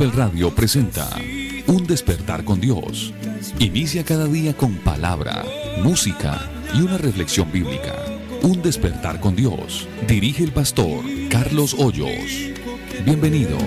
[0.00, 1.10] Gospel Radio presenta
[1.66, 3.12] Un despertar con Dios.
[3.58, 5.44] Inicia cada día con palabra,
[5.82, 6.40] música
[6.72, 7.96] y una reflexión bíblica.
[8.40, 9.86] Un despertar con Dios.
[10.08, 12.48] Dirige el pastor Carlos Hoyos.
[13.04, 13.60] Bienvenidos.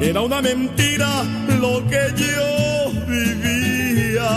[0.00, 1.24] Era una mentira
[1.60, 4.30] lo que yo vivía.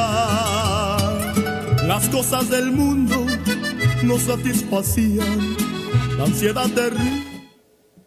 [1.87, 3.25] Las cosas del mundo
[4.03, 5.55] no satisfacían
[6.17, 7.29] la ansiedad terrible.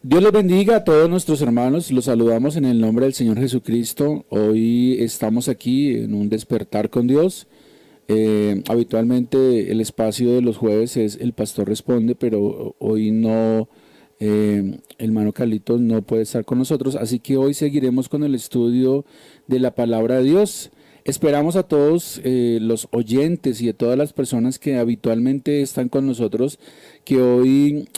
[0.02, 4.26] Dios les bendiga a todos nuestros hermanos, los saludamos en el nombre del Señor Jesucristo.
[4.28, 7.46] Hoy estamos aquí en un despertar con Dios.
[8.14, 13.68] Eh, habitualmente el espacio de los jueves es el pastor responde, pero hoy no,
[14.20, 18.34] eh, el hermano Carlitos no puede estar con nosotros, así que hoy seguiremos con el
[18.34, 19.06] estudio
[19.46, 20.70] de la palabra de Dios.
[21.04, 26.06] Esperamos a todos eh, los oyentes y a todas las personas que habitualmente están con
[26.06, 26.60] nosotros
[27.04, 27.88] que hoy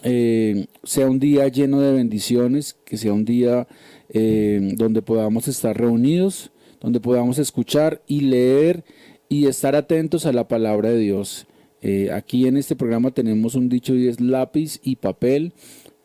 [0.84, 3.66] sea un día lleno de bendiciones, que sea un día
[4.10, 6.50] donde podamos estar reunidos,
[6.80, 8.84] donde podamos escuchar y leer
[9.28, 11.46] y estar atentos a la palabra de Dios.
[11.82, 15.52] Eh, aquí en este programa tenemos un dicho y es lápiz y papel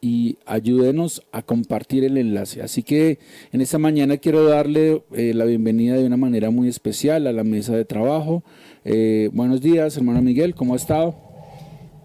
[0.02, 2.62] y ayúdenos a compartir el enlace.
[2.62, 3.20] Así que
[3.52, 7.44] en esta mañana quiero darle eh, la bienvenida de una manera muy especial a la
[7.44, 8.44] mesa de trabajo.
[8.86, 11.16] Eh, buenos días, hermano Miguel, ¿cómo ha estado?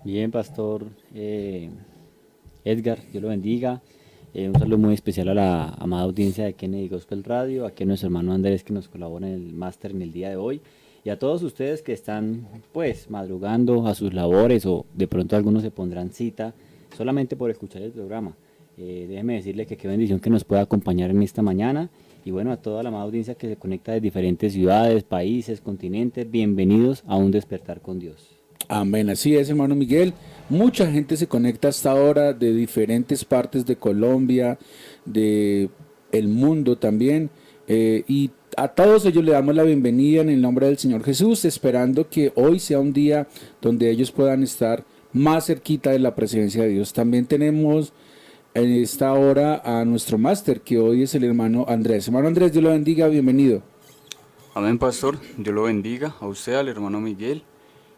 [0.05, 1.71] Bien, Pastor eh,
[2.65, 3.83] Edgar, Dios lo bendiga.
[4.35, 7.87] Eh, un saludo muy especial a la amada audiencia de Kennedy Gospel Radio, aquí a
[7.87, 10.61] nuestro hermano Andrés que nos colabora en el máster en el día de hoy,
[11.05, 15.63] y a todos ustedes que están pues madrugando a sus labores o de pronto algunos
[15.63, 16.55] se pondrán cita
[16.97, 18.35] solamente por escuchar el programa.
[18.77, 21.91] Eh, déjeme decirle que qué bendición que nos pueda acompañar en esta mañana.
[22.25, 26.29] Y bueno, a toda la amada audiencia que se conecta de diferentes ciudades, países, continentes,
[26.31, 28.31] bienvenidos a un despertar con Dios.
[28.67, 30.15] Amén, así es, hermano Miguel.
[30.49, 34.59] Mucha gente se conecta hasta ahora de diferentes partes de Colombia,
[35.05, 35.69] de
[36.13, 37.31] el mundo también.
[37.67, 41.45] Eh, y a todos ellos le damos la bienvenida en el nombre del Señor Jesús,
[41.45, 43.27] esperando que hoy sea un día
[43.61, 46.93] donde ellos puedan estar más cerquita de la presencia de Dios.
[46.93, 47.93] También tenemos
[48.53, 52.07] en esta hora a nuestro máster, que hoy es el hermano Andrés.
[52.07, 53.63] Hermano Andrés, Dios lo bendiga, bienvenido.
[54.55, 55.19] Amén, pastor.
[55.37, 57.43] Dios lo bendiga a usted, al hermano Miguel,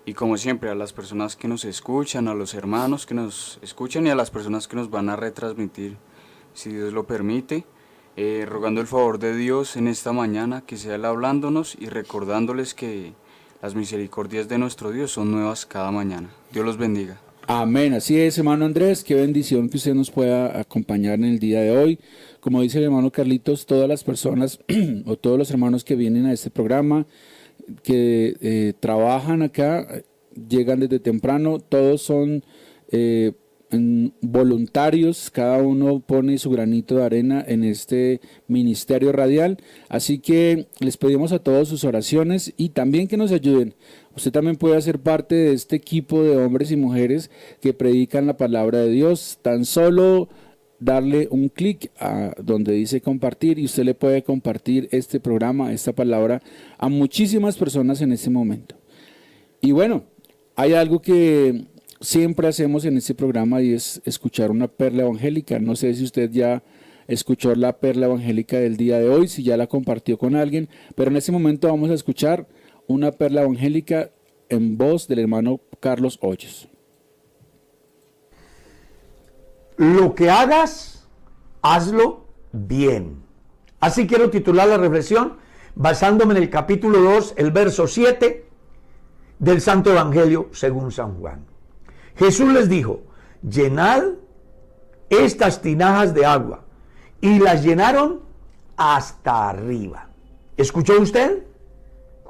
[0.06, 4.06] y como siempre a las personas que nos escuchan, a los hermanos que nos escuchan
[4.06, 5.96] y a las personas que nos van a retransmitir,
[6.54, 7.66] si Dios lo permite.
[8.18, 12.72] Eh, rogando el favor de Dios en esta mañana, que sea Él hablándonos y recordándoles
[12.72, 13.12] que
[13.60, 16.30] las misericordias de nuestro Dios son nuevas cada mañana.
[16.50, 17.20] Dios los bendiga.
[17.46, 21.60] Amén, así es, hermano Andrés, qué bendición que usted nos pueda acompañar en el día
[21.60, 21.98] de hoy.
[22.40, 24.60] Como dice el hermano Carlitos, todas las personas
[25.04, 27.06] o todos los hermanos que vienen a este programa,
[27.82, 29.86] que eh, trabajan acá,
[30.48, 32.42] llegan desde temprano, todos son
[32.90, 33.32] eh,
[33.70, 39.58] voluntarios, cada uno pone su granito de arena en este ministerio radial.
[39.88, 43.74] Así que les pedimos a todos sus oraciones y también que nos ayuden.
[44.16, 47.30] Usted también puede hacer parte de este equipo de hombres y mujeres
[47.60, 49.38] que predican la palabra de Dios.
[49.42, 50.28] Tan solo
[50.78, 55.92] darle un clic a donde dice compartir y usted le puede compartir este programa, esta
[55.92, 56.42] palabra
[56.78, 58.76] a muchísimas personas en este momento.
[59.60, 60.04] Y bueno,
[60.54, 61.66] hay algo que
[62.06, 65.58] siempre hacemos en este programa y es escuchar una perla evangélica.
[65.58, 66.62] No sé si usted ya
[67.08, 71.10] escuchó la perla evangélica del día de hoy, si ya la compartió con alguien, pero
[71.10, 72.46] en este momento vamos a escuchar
[72.86, 74.10] una perla evangélica
[74.48, 76.68] en voz del hermano Carlos Hoyos.
[79.76, 81.08] Lo que hagas,
[81.60, 83.24] hazlo bien.
[83.80, 85.38] Así quiero titular la reflexión
[85.74, 88.46] basándome en el capítulo 2, el verso 7
[89.40, 91.55] del Santo Evangelio según San Juan.
[92.16, 93.02] Jesús les dijo,
[93.42, 94.02] llenad
[95.10, 96.64] estas tinajas de agua.
[97.20, 98.22] Y las llenaron
[98.76, 100.08] hasta arriba.
[100.56, 101.44] ¿Escuchó usted?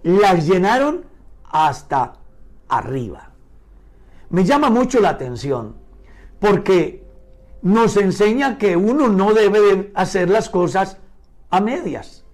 [0.02, 1.04] Las llenaron
[1.44, 2.14] hasta
[2.68, 3.30] arriba.
[4.30, 5.76] Me llama mucho la atención
[6.38, 7.04] porque
[7.62, 10.98] nos enseña que uno no debe hacer las cosas
[11.50, 12.24] a medias.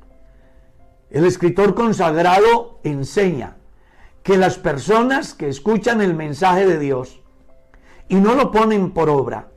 [1.11, 3.57] El escritor consagrado enseña
[4.23, 7.22] que las personas que escuchan el mensaje de Dios
[8.13, 9.49] y no lo ponen por obra.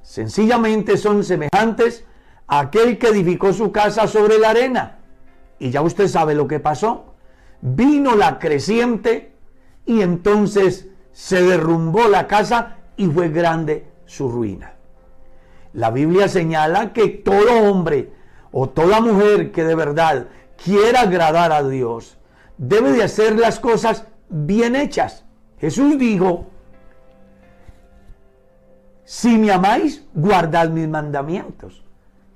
[0.00, 2.06] Sencillamente son semejantes
[2.46, 5.00] a aquel que edificó su casa sobre la arena.
[5.58, 7.14] Y ya usted sabe lo que pasó.
[7.60, 9.34] Vino la creciente
[9.84, 14.76] y entonces se derrumbó la casa y fue grande su ruina.
[15.74, 18.12] La Biblia señala que todo hombre
[18.50, 22.16] o toda mujer que de verdad quiera agradar a Dios
[22.56, 25.26] debe de hacer las cosas bien hechas.
[25.58, 26.46] Jesús dijo,
[29.04, 31.84] si me amáis, guardad mis mandamientos.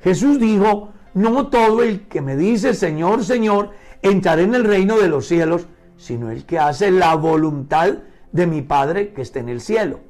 [0.00, 3.70] Jesús dijo, no todo el que me dice Señor, Señor,
[4.02, 7.94] entraré en el reino de los cielos, sino el que hace la voluntad
[8.32, 10.00] de mi Padre que está en el cielo.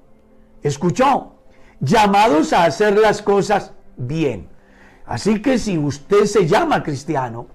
[0.63, 1.37] Escuchó,
[1.81, 4.49] llamados a hacer las cosas bien.
[5.07, 7.47] Así que si usted se llama cristiano,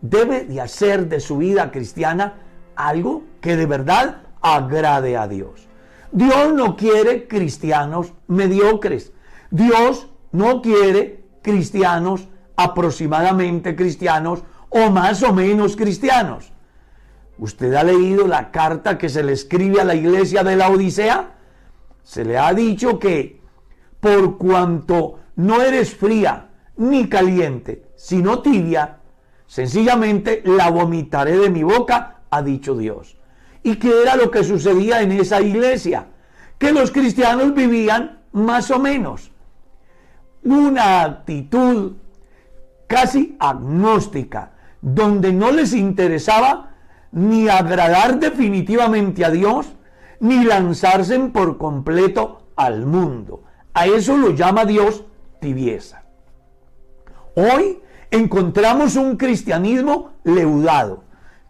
[0.00, 2.34] debe de hacer de su vida cristiana
[2.76, 5.68] algo que de verdad agrade a Dios.
[6.12, 9.12] Dios no quiere cristianos mediocres.
[9.50, 16.52] Dios no quiere cristianos aproximadamente cristianos o más o menos cristianos.
[17.38, 21.34] ¿Usted ha leído la carta que se le escribe a la iglesia de la Odisea?
[22.02, 23.40] Se le ha dicho que
[24.00, 29.00] por cuanto no eres fría ni caliente, sino tibia,
[29.46, 33.15] sencillamente la vomitaré de mi boca, ha dicho Dios.
[33.66, 36.06] ¿Y qué era lo que sucedía en esa iglesia?
[36.56, 39.32] Que los cristianos vivían más o menos.
[40.44, 41.94] Una actitud
[42.86, 46.76] casi agnóstica, donde no les interesaba
[47.10, 49.66] ni agradar definitivamente a Dios,
[50.20, 53.42] ni lanzarse por completo al mundo.
[53.74, 55.02] A eso lo llama Dios
[55.40, 56.04] tibieza.
[57.34, 57.82] Hoy
[58.12, 61.02] encontramos un cristianismo leudado,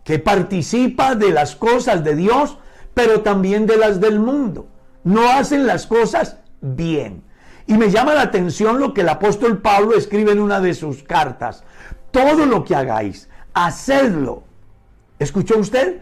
[0.06, 2.58] que participa de las cosas de Dios,
[2.94, 4.68] pero también de las del mundo.
[5.02, 7.24] No hacen las cosas bien.
[7.66, 11.02] Y me llama la atención lo que el apóstol Pablo escribe en una de sus
[11.02, 11.64] cartas.
[12.12, 14.44] Todo lo que hagáis, hacedlo.
[15.18, 16.00] ¿Escuchó usted?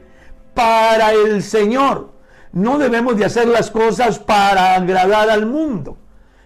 [0.52, 2.12] Para el Señor.
[2.52, 5.96] No debemos de hacer las cosas para agradar al mundo.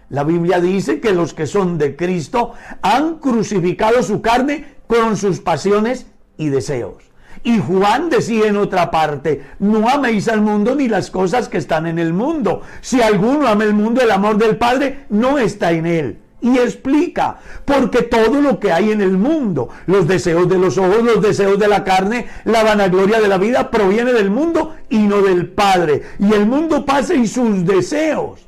[0.07, 5.41] La Biblia dice que los que son de Cristo han crucificado su carne con sus
[5.41, 7.08] pasiones y deseos.
[7.43, 11.87] Y Juan decía en otra parte, no améis al mundo ni las cosas que están
[11.87, 12.61] en el mundo.
[12.81, 16.19] Si alguno ama el mundo, el amor del Padre no está en él.
[16.41, 21.03] y explica, porque todo lo que hay en el mundo, los deseos de los ojos,
[21.03, 25.21] los deseos de la carne, la vanagloria de la vida, proviene del mundo y no
[25.21, 26.03] del Padre.
[26.17, 28.47] Y el mundo pasa y sus deseos.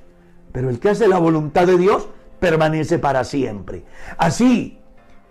[0.54, 2.08] Pero el que hace la voluntad de Dios
[2.40, 3.84] permanece para siempre.
[4.18, 4.80] Así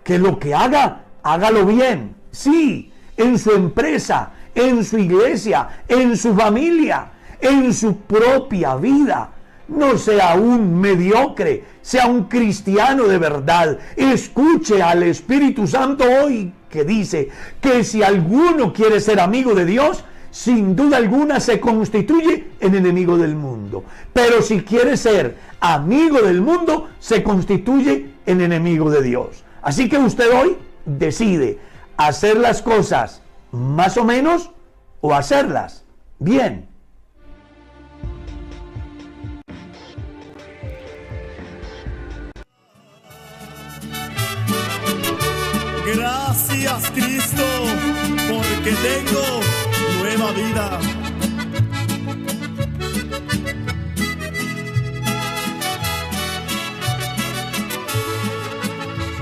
[0.03, 2.15] que lo que haga, hágalo bien.
[2.31, 2.90] Sí,
[3.21, 9.31] en su empresa, en su iglesia, en su familia, en su propia vida
[9.71, 13.79] no sea un mediocre, sea un cristiano de verdad.
[13.95, 20.03] Escuche al Espíritu Santo hoy que dice que si alguno quiere ser amigo de Dios,
[20.29, 23.83] sin duda alguna se constituye en enemigo del mundo.
[24.13, 29.43] Pero si quiere ser amigo del mundo, se constituye en enemigo de Dios.
[29.61, 31.59] Así que usted hoy decide
[32.07, 34.49] hacer las cosas más o menos
[35.01, 35.83] o hacerlas
[36.19, 36.67] bien.
[45.93, 47.43] Gracias Cristo,
[48.29, 49.41] porque tengo
[49.99, 50.79] nueva vida.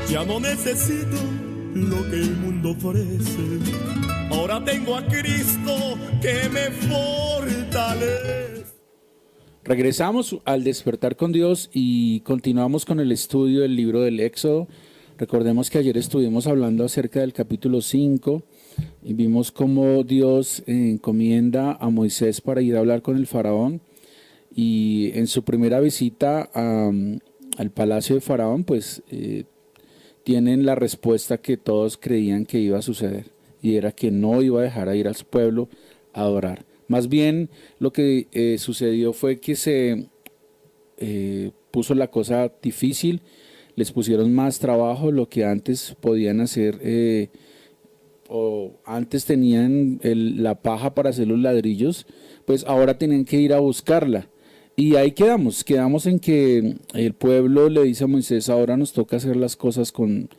[0.08, 1.39] Ya no necesito
[1.74, 3.60] lo que el mundo ofrece.
[4.32, 8.66] Ahora tengo a Cristo que me fortalece.
[9.64, 14.68] Regresamos al despertar con Dios y continuamos con el estudio del libro del Éxodo.
[15.18, 18.42] Recordemos que ayer estuvimos hablando acerca del capítulo 5
[19.04, 23.82] y vimos cómo Dios encomienda a Moisés para ir a hablar con el faraón
[24.56, 29.44] y en su primera visita al palacio de faraón pues eh,
[30.30, 33.32] tienen la respuesta que todos creían que iba a suceder
[33.64, 35.70] y era que no iba a dejar a ir a su pueblo
[36.14, 36.66] a adorar.
[36.88, 40.06] Más bien lo que eh, sucedió fue que se
[41.00, 43.24] eh, puso la cosa difícil
[43.76, 47.30] les pusieron más trabajo, lo que antes podían hacer, eh,
[48.28, 52.06] o antes tenían la paja para hacer los ladrillos,
[52.46, 54.30] pues ahora tienen que ir a buscarla.
[54.80, 59.18] Y ahí quedamos, quedamos en que el pueblo le dice a Moisés, ahora nos toca
[59.18, 60.30] hacer las cosas con,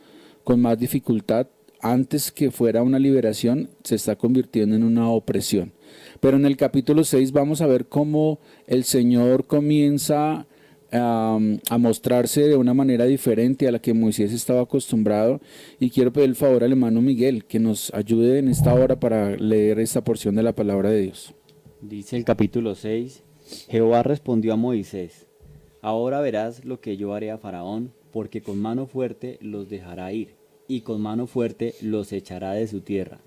[0.43, 1.45] con más dificultad,
[1.79, 5.73] antes que fuera una liberación, se está convirtiendo en una opresión.
[6.19, 10.47] Pero en el capítulo 6 vamos a ver cómo el Señor comienza
[10.91, 11.37] a,
[11.77, 15.39] mostrarse de una manera diferente a la que Moisés estaba acostumbrado
[15.79, 19.35] y quiero pedir el favor al hermano Miguel que nos ayude en esta hora para
[19.37, 21.35] leer esta porción de la palabra de Dios.
[21.79, 23.21] Dice el capítulo 6,
[23.69, 25.27] Jehová respondió a Moisés,
[25.81, 30.35] ahora verás lo que yo haré a Faraón, porque con mano fuerte los dejará ir,
[30.67, 33.19] y con mano fuerte los echará de su tierra.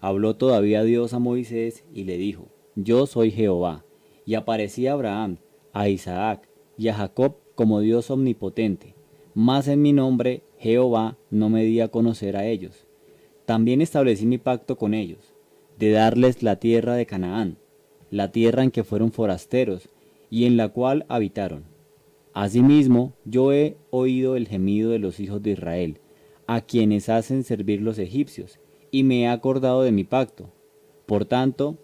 [0.00, 3.84] Habló todavía Dios a Moisés y le dijo, yo soy Jehová.
[4.24, 5.38] Y aparecía Abraham,
[5.72, 8.94] a Isaac, y a Jacob como Dios omnipotente,
[9.34, 12.86] mas en mi nombre Jehová no me di a conocer a ellos.
[13.46, 15.34] También establecí mi pacto con ellos,
[15.78, 17.58] de darles la tierra de Canaán,
[18.10, 19.88] la tierra en que fueron forasteros,
[20.30, 21.64] y en la cual habitaron.
[22.34, 25.98] Asimismo, yo he oído el gemido de los hijos de Israel,
[26.46, 28.58] a quienes hacen servir los egipcios,
[28.90, 30.50] y me he acordado de mi pacto.
[31.06, 31.78] Por tanto,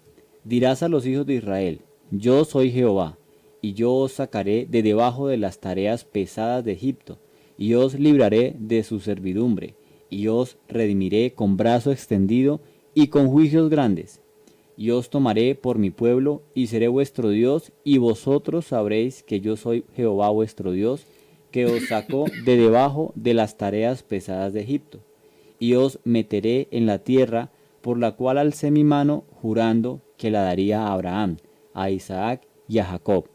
[0.45, 3.19] dirás a los hijos de Israel, yo soy Jehová,
[3.61, 7.19] y yo os sacaré de debajo de las tareas pesadas de Egipto,
[7.57, 9.75] y os libraré de su servidumbre,
[10.11, 12.61] y os redimiré con brazo extendido
[12.95, 14.21] y con juicios grandes.
[14.77, 19.57] Y os tomaré por mi pueblo, y seré vuestro Dios, y vosotros sabréis que yo
[19.57, 21.07] soy Jehová vuestro Dios,
[21.51, 25.01] que os sacó de debajo de las tareas pesadas de Egipto.
[25.59, 27.51] Y os meteré en la tierra
[27.81, 31.37] por la cual alcé mi mano, jurando que la daría a Abraham,
[31.75, 33.27] a Isaac y a Jacob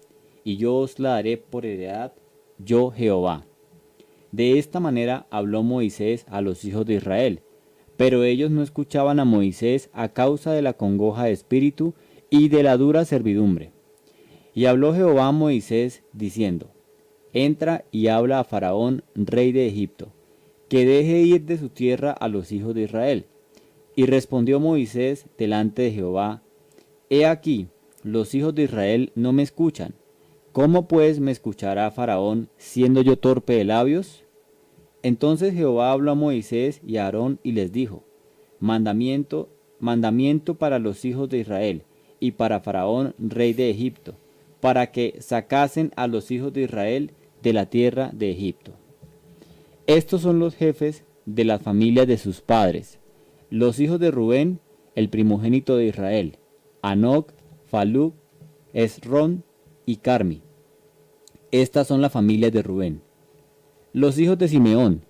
[0.49, 2.13] y yo os la daré por heredad,
[2.57, 3.45] yo Jehová.
[4.31, 7.41] De esta manera habló Moisés a los hijos de Israel,
[7.99, 11.95] pero ellos no escuchaban a Moisés a causa de la congoja de espíritu
[12.29, 13.73] y de la dura servidumbre.
[14.53, 16.71] Y habló Jehová a Moisés diciendo,
[17.33, 20.13] Entra y habla a Faraón, rey de Egipto,
[20.69, 23.25] que deje ir de su tierra a los hijos de Israel.
[23.97, 26.41] Y respondió Moisés delante de Jehová,
[27.09, 27.67] He aquí,
[28.03, 29.93] los hijos de Israel no me escuchan,
[30.53, 34.23] ¿Cómo pues me escuchará Faraón siendo yo torpe de labios?
[35.03, 38.03] Entonces Jehová habló a Moisés y a Aarón y les dijo,
[38.59, 41.83] mandamiento, mandamiento para los hijos de Israel
[42.19, 44.15] y para Faraón, rey de Egipto,
[44.59, 48.73] para que sacasen a los hijos de Israel de la tierra de Egipto.
[49.87, 52.99] Estos son los jefes de las familias de sus padres,
[53.49, 54.59] los hijos de Rubén,
[54.95, 56.37] el primogénito de Israel,
[56.81, 57.31] Anoc,
[57.65, 58.13] Falú,
[58.73, 59.43] Esrón
[59.85, 60.41] y Carmi.
[61.51, 63.01] Estas son las familias de Rubén.
[63.93, 65.03] Los hijos de Simeón,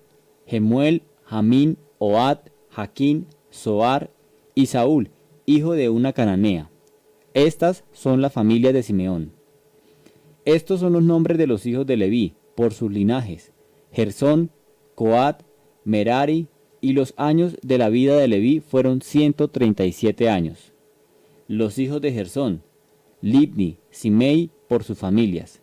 [0.45, 4.09] Gemuel, Jamín, Oad, Jaquín, Soar
[4.55, 5.11] y Saúl,
[5.45, 6.69] hijo de una cananea.
[7.33, 9.33] Estas son las familias de Simeón.
[10.45, 13.51] Estos son los nombres de los hijos de Leví, por sus linajes.
[13.91, 14.49] Gersón,
[14.95, 15.43] Coat,
[15.83, 16.47] Merari,
[16.81, 20.73] y los años de la vida de Leví fueron 137 años.
[21.47, 22.63] Los hijos de Gersón,
[23.21, 25.61] Libni, Simei, por sus familias.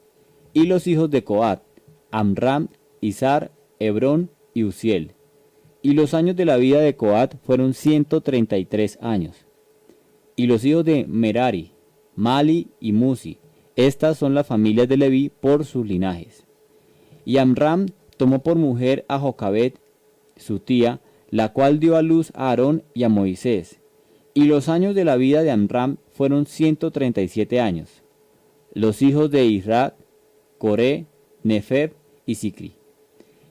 [0.52, 1.62] Y los hijos de Coat,
[2.10, 2.68] Amram,
[3.78, 5.12] Hebrón y Uziel.
[5.82, 9.46] Y los años de la vida de Coat fueron 133 años.
[10.34, 11.72] Y los hijos de Merari,
[12.14, 13.38] Mali y Musi.
[13.76, 16.46] Estas son las familias de Leví por sus linajes.
[17.24, 17.86] Y Amram
[18.16, 19.78] tomó por mujer a Jocabet,
[20.36, 21.00] su tía,
[21.30, 23.80] la cual dio a luz a Aarón y a Moisés.
[24.34, 28.02] Y los años de la vida de Amram fueron 137 años.
[28.72, 29.96] Los hijos de Isra,
[30.58, 31.06] Coré,
[31.42, 31.94] Nefeb
[32.26, 32.76] y Sicri.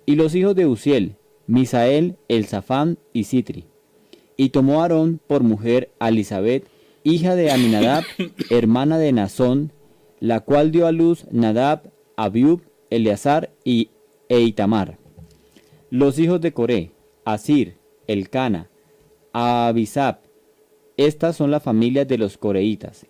[0.06, 1.16] Y los hijos de Uziel,
[1.48, 3.66] Misael, Elzafán y Sitri.
[4.38, 6.68] Y tomó Aarón por mujer a Elizabeth,
[7.04, 8.04] hija de Aminadab,
[8.50, 9.72] hermana de Nazón,
[10.20, 13.90] la cual dio a luz Nadab, Abiub, Eleazar y
[14.30, 14.98] Eitamar.
[15.90, 16.92] Los hijos de Coré,
[17.24, 18.70] Asir, Elcana,
[19.34, 20.20] Abisab.
[20.98, 23.06] Estas son las familias de los coreitas.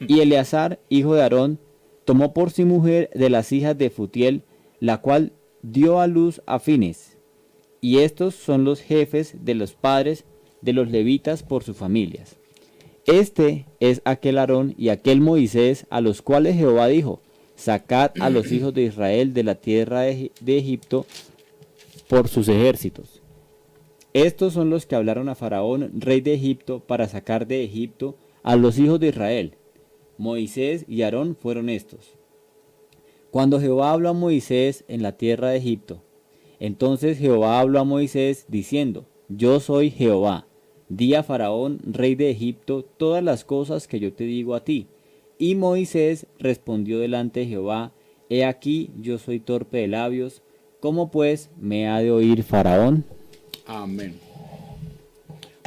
[0.00, 1.60] Y Eleazar, hijo de Aarón,
[2.04, 4.42] tomó por sí mujer de las hijas de Futiel,
[4.80, 5.32] la cual
[5.72, 7.16] dio a luz a Fines.
[7.80, 10.24] Y estos son los jefes de los padres
[10.60, 12.36] de los levitas por sus familias.
[13.06, 17.22] Este es aquel Aarón y aquel Moisés a los cuales Jehová dijo,
[17.56, 21.06] sacad a los hijos de Israel de la tierra de Egipto
[22.08, 23.22] por sus ejércitos.
[24.12, 28.56] Estos son los que hablaron a Faraón, rey de Egipto, para sacar de Egipto a
[28.56, 29.54] los hijos de Israel.
[30.16, 32.17] Moisés y Aarón fueron estos.
[33.30, 36.02] Cuando Jehová habló a Moisés en la tierra de Egipto,
[36.60, 40.46] entonces Jehová habló a Moisés diciendo, Yo soy Jehová.
[40.88, 44.86] Di a Faraón, rey de Egipto, todas las cosas que yo te digo a ti.
[45.38, 47.92] Y Moisés respondió delante de Jehová,
[48.30, 50.42] He aquí yo soy torpe de labios,
[50.80, 53.04] ¿cómo pues me ha de oír Faraón?
[53.66, 54.18] Amén.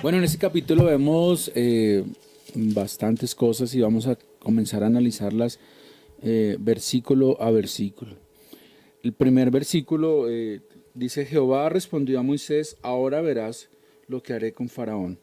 [0.02, 2.04] Bueno, en este capítulo vemos eh,
[2.56, 5.60] bastantes cosas y vamos a comenzar a analizarlas
[6.21, 8.17] eh, versículo a versículo.
[9.03, 10.62] El primer versículo eh,
[10.93, 13.69] dice, Jehová respondió a Moisés, ahora verás
[14.07, 15.19] lo que haré con Faraón.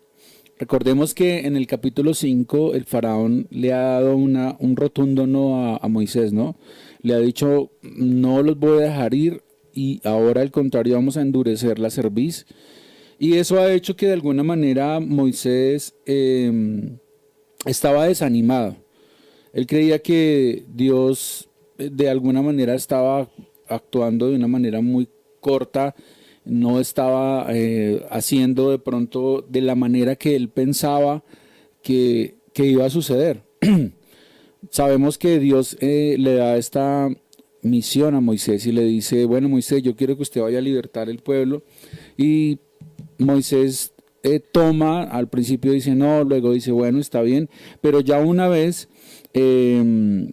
[0.58, 5.76] Recordemos que en el capítulo 5 el faraón le ha dado una, un rotundo no
[5.76, 6.56] a, Moisés, ¿no?
[7.00, 11.22] Le ha dicho, no los voy a dejar ir y ahora al contrario vamos a
[11.22, 12.44] endurecer la cerviz.
[13.20, 16.98] Y eso ha hecho que de alguna manera Moisés eh,
[17.64, 18.76] estaba desanimado.
[19.58, 23.28] Él creía que Dios eh, de alguna manera estaba
[23.66, 25.08] actuando de una manera muy
[25.40, 25.96] corta,
[26.44, 31.24] no estaba eh, haciendo de pronto de la manera que él pensaba
[31.82, 33.42] que, iba a suceder.
[34.70, 37.08] Sabemos que Dios eh, le da esta
[37.62, 41.10] misión a Moisés y le dice, bueno Moisés, yo quiero que usted vaya a libertar
[41.10, 41.64] el pueblo.
[42.16, 42.60] Y
[43.18, 43.92] Moisés
[44.52, 48.88] toma, al principio dice no, luego dice, bueno, está bien, pero ya una vez
[49.34, 50.32] eh, en,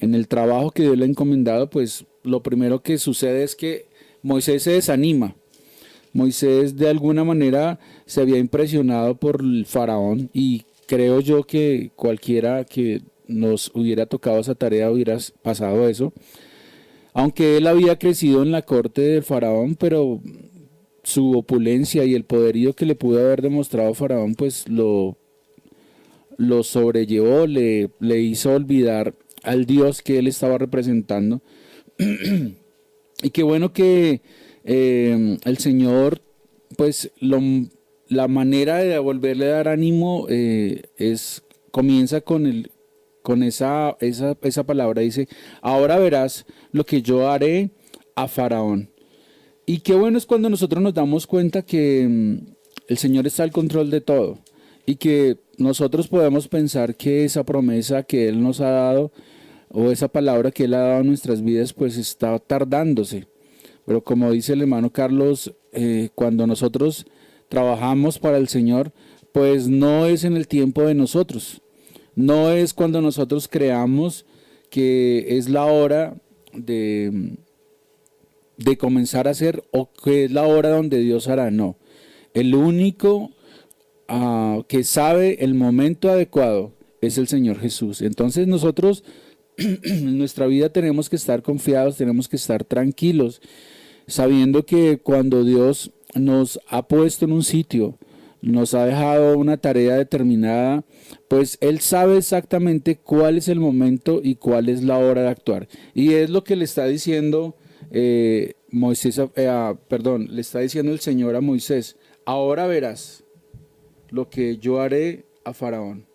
[0.00, 3.86] en, el trabajo que Dios le ha encomendado, pues lo primero que sucede es que
[4.22, 5.36] Moisés se desanima.
[6.12, 12.64] Moisés de alguna manera se había impresionado por el faraón y creo yo que cualquiera
[12.64, 16.12] que nos hubiera tocado esa tarea hubiera pasado eso.
[17.14, 20.20] Aunque él había crecido en la corte del faraón, pero
[21.02, 25.16] su opulencia y el poderío que le pudo haber demostrado faraón, pues lo,
[26.36, 31.42] lo sobrellevó, le, le hizo olvidar al Dios que él estaba representando.
[33.22, 34.22] y qué bueno que
[34.64, 36.22] eh, el Señor,
[36.76, 37.40] pues lo,
[38.08, 42.70] la manera de volverle a dar ánimo eh, es comienza con el
[43.22, 45.28] con esa, esa, esa palabra dice,
[45.60, 47.70] ahora verás lo que yo haré
[48.16, 48.90] a Faraón.
[49.64, 52.38] Y qué bueno es cuando nosotros nos damos cuenta que mm,
[52.88, 54.40] el Señor está al control de todo
[54.86, 59.12] y que nosotros podemos pensar que esa promesa que Él nos ha dado
[59.70, 63.26] o esa palabra que Él ha dado a nuestras vidas pues está tardándose.
[63.86, 67.06] Pero como dice el hermano Carlos, eh, cuando nosotros
[67.48, 68.92] trabajamos para el Señor,
[69.32, 71.62] pues no es en el tiempo de nosotros,
[72.14, 74.26] no es cuando nosotros creamos
[74.70, 76.16] que es la hora
[76.52, 77.36] de,
[78.56, 81.76] de comenzar a hacer o que es la hora donde Dios hará, no.
[82.34, 83.30] El único
[84.08, 88.00] uh, que sabe el momento adecuado es el Señor Jesús.
[88.00, 89.04] Entonces nosotros
[89.56, 93.40] en nuestra vida tenemos que estar confiados, tenemos que estar tranquilos.
[94.06, 97.98] sabiendo que cuando Dios nos ha puesto en un sitio,
[98.40, 100.84] nos ha dejado una tarea determinada,
[101.28, 105.68] pues Él sabe exactamente cuál es el momento y cuál es la hora de actuar.
[105.94, 107.56] Y es lo que le está diciendo
[107.92, 113.21] eh, Moisés, eh, perdón, le está diciendo el Señor a Moisés, ahora verás
[114.12, 116.06] lo que yo haré a Faraón.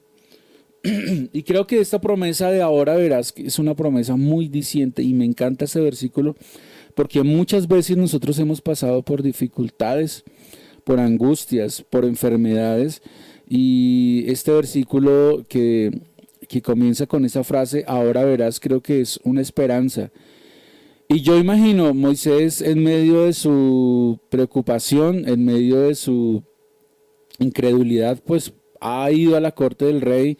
[1.34, 5.26] y creo que esta promesa de ahora verás es una promesa muy diciente y me
[5.26, 6.36] encanta ese versículo
[6.98, 10.24] porque muchas veces nosotros hemos pasado por dificultades,
[10.84, 13.04] por angustias, por enfermedades,
[13.48, 16.02] y este versículo que,
[16.50, 20.12] que comienza con esa frase, ahora verás, creo que es una esperanza.
[21.08, 26.44] Y yo imagino Moisés en medio de su preocupación, en medio de su
[27.40, 30.38] incredulidad, pues ha ido a la corte del rey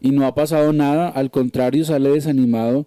[0.00, 2.86] y no ha pasado nada, al contrario sale desanimado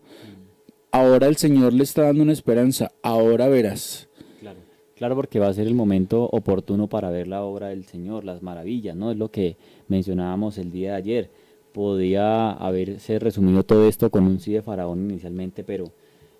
[0.92, 4.10] ahora el Señor le está dando una esperanza, ahora verás.
[4.40, 4.60] Claro,
[4.96, 8.42] claro, porque va a ser el momento oportuno para ver la obra del Señor, las
[8.42, 9.12] maravillas, ¿no?
[9.12, 11.32] Es lo que mencionábamos el día de ayer.
[11.72, 15.92] Podía haberse resumido todo esto con un sí de Faraón inicialmente, pero,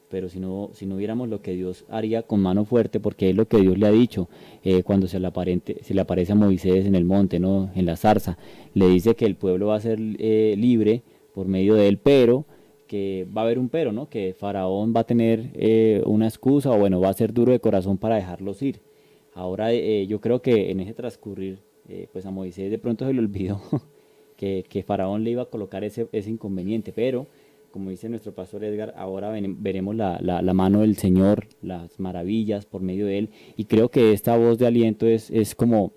[0.10, 3.36] pero si, no, si no viéramos lo que Dios haría con mano fuerte, porque es
[3.36, 4.30] lo que Dios le ha dicho
[4.64, 7.70] eh, cuando se le, aparente, se le aparece a Moisés en el monte, ¿no?
[7.76, 8.38] en la zarza,
[8.74, 12.46] le dice que el pueblo va a ser eh, libre por medio de él, pero
[12.88, 14.10] que va a haber un pero, ¿no?
[14.10, 17.60] Que Faraón va a tener eh, una excusa o bueno, va a ser duro de
[17.60, 18.80] corazón para dejarlos ir.
[19.34, 21.60] Ahora eh, yo creo que en ese transcurrir,
[22.12, 23.62] pues a Moisés de pronto se le olvidó
[24.38, 27.28] que, que, Faraón le iba a colocar ese, ese, inconveniente, pero
[27.78, 33.06] como dice nuestro pastor Edgar, ahora veremos la, mano del Señor, las maravillas por medio
[33.06, 35.94] de él, y creo que esta voz de aliento es, como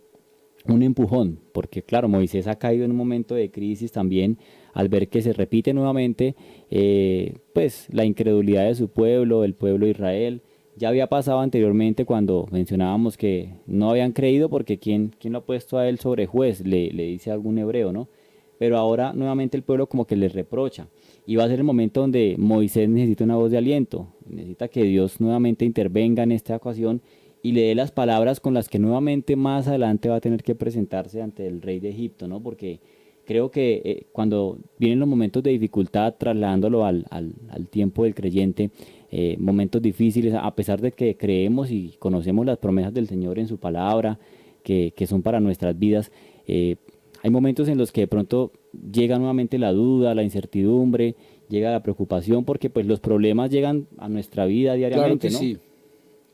[0.67, 4.37] un empujón, porque claro, Moisés ha caído en un momento de crisis también,
[4.75, 6.37] al ver que se repite nuevamente
[6.71, 10.43] eh, pues la incredulidad de su pueblo, el pueblo de Israel.
[10.77, 15.79] Ya había pasado anteriormente cuando mencionábamos que no habían creído porque ¿quién, lo ha puesto
[15.79, 16.61] a él sobre juez?
[16.61, 18.09] Le, le dice algún hebreo, ¿no?
[18.59, 20.87] Pero ahora nuevamente el pueblo como que le reprocha.
[21.31, 24.83] Y va a ser el momento donde Moisés necesita una voz de aliento, necesita que
[24.83, 27.03] Dios nuevamente intervenga en esta ocasión
[27.41, 30.57] y le dé las palabras con las que nuevamente más adelante va a tener que
[30.57, 32.43] presentarse ante el rey de Egipto, ¿no?
[32.43, 32.81] Porque
[33.25, 38.17] creo que eh, cuando vienen los momentos de dificultad, trasladándolo al, al, al tiempo del
[38.17, 38.73] creyente,
[39.13, 43.47] eh, momentos difíciles, a pesar de que creemos y conocemos las promesas del Señor en
[43.47, 44.19] su palabra,
[44.65, 46.11] que, que son para nuestras vidas,
[46.49, 46.75] eh,
[47.23, 48.53] hay momentos en los que de pronto
[48.93, 51.17] llega nuevamente la duda, la incertidumbre,
[51.49, 55.55] llega la preocupación, porque pues los problemas llegan a nuestra vida diariamente, claro que ¿no?
[55.57, 55.59] Sí.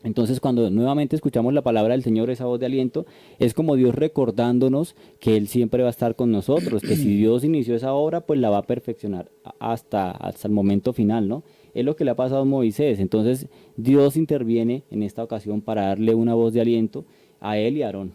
[0.03, 3.05] Entonces cuando nuevamente escuchamos la palabra del Señor, esa voz de aliento,
[3.39, 7.43] es como Dios recordándonos que Él siempre va a estar con nosotros, que si Dios
[7.43, 11.43] inició esa obra, pues la va a perfeccionar hasta, hasta el momento final, ¿no?
[11.73, 12.99] Es lo que le ha pasado a Moisés.
[12.99, 17.03] Entonces Dios interviene en esta ocasión para darle una voz de aliento
[17.39, 18.13] a él y a Aarón.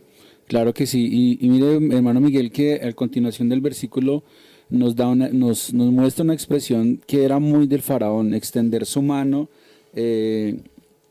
[0.52, 1.08] Claro que sí.
[1.10, 4.22] Y, y mire, hermano Miguel, que a continuación del versículo
[4.68, 9.48] nos, da nos muestra una expresión que era muy del faraón, extender su mano.
[9.94, 10.58] Eh,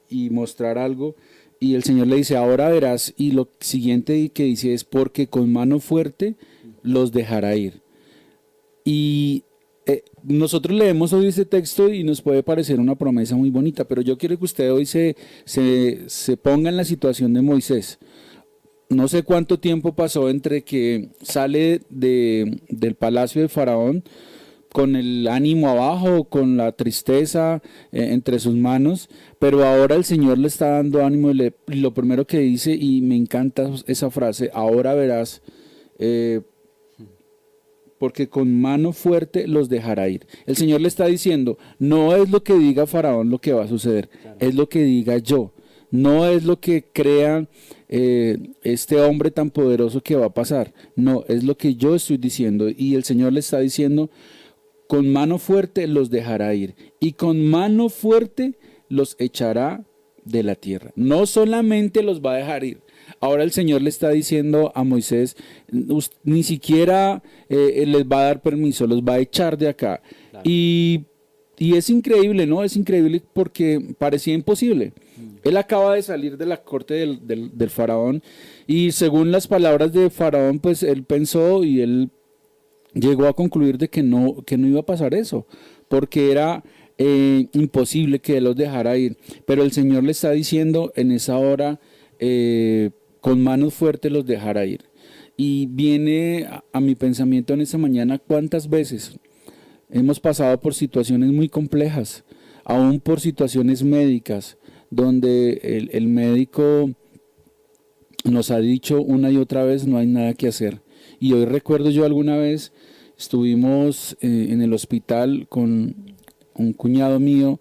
[0.10, 1.16] y mostrar algo.
[1.60, 3.16] Y el Señor le dice, ahora verás.
[3.18, 6.36] Y lo siguiente que dice es, porque con mano fuerte
[6.84, 7.82] los dejará ir.
[8.86, 9.44] Y
[9.88, 14.04] eh, nosotros leemos hoy este texto y nos puede parecer una promesa muy bonita, pero
[14.04, 17.98] yo quiero que usted hoy se, se, se ponga en la situación de Moisés.
[18.92, 24.04] No sé cuánto tiempo pasó entre que sale de, del palacio de Faraón,
[24.74, 27.62] con el ánimo abajo, con la tristeza
[27.94, 31.94] eh, entre sus manos, pero ahora el Señor le está dando ánimo y, le, lo
[31.94, 35.42] primero que dice, y me encanta esa frase, ahora verás,
[35.98, 36.42] eh,
[37.98, 40.28] porque con mano fuerte los dejará ir.
[40.46, 43.70] El Señor le está diciendo, no es lo que diga Faraón lo que va a
[43.70, 44.38] suceder, claro.
[44.42, 45.54] es lo que diga yo,
[45.92, 47.48] no es lo que crea
[47.94, 52.18] eh, este hombre tan poderoso que va a pasar, no, es lo que yo estoy
[52.18, 54.10] diciendo, y el Señor le está diciendo,
[54.88, 58.58] con mano fuerte los dejará ir y con mano fuerte
[58.90, 59.86] los echará
[60.26, 60.92] de la tierra.
[60.96, 62.82] No solamente los va a dejar ir.
[63.20, 65.36] Ahora el Señor le está diciendo a Moisés,
[66.24, 70.02] ni siquiera eh, les va a dar permiso, los va a echar de acá.
[70.30, 70.44] Claro.
[70.46, 71.06] Y,
[71.58, 72.64] y, es increíble, ¿no?
[72.64, 74.94] Es increíble porque parecía imposible.
[75.18, 75.36] Mm.
[75.44, 78.22] Él acaba de salir de la corte del, del, faraón
[78.68, 82.10] y según las palabras de faraón, pues él pensó y él
[82.94, 85.46] llegó a concluir de que no, que no iba a pasar eso,
[85.88, 86.64] porque era
[86.98, 89.18] eh, imposible que él los dejara ir.
[89.46, 91.80] Pero el Señor le está diciendo en esa hora,
[92.20, 94.86] eh, con manos fuertes los dejará ir.
[95.38, 99.18] Y viene a, a mi pensamiento en esta mañana cuántas veces
[99.90, 102.24] hemos pasado por situaciones muy complejas,
[102.64, 104.58] aún por situaciones médicas,
[104.92, 106.92] donde el, el médico
[108.24, 110.82] nos ha dicho una y otra vez no hay nada que hacer.
[111.20, 112.72] Y hoy recuerdo yo alguna vez
[113.18, 115.96] estuvimos eh, en el hospital con
[116.56, 117.60] un cuñado mío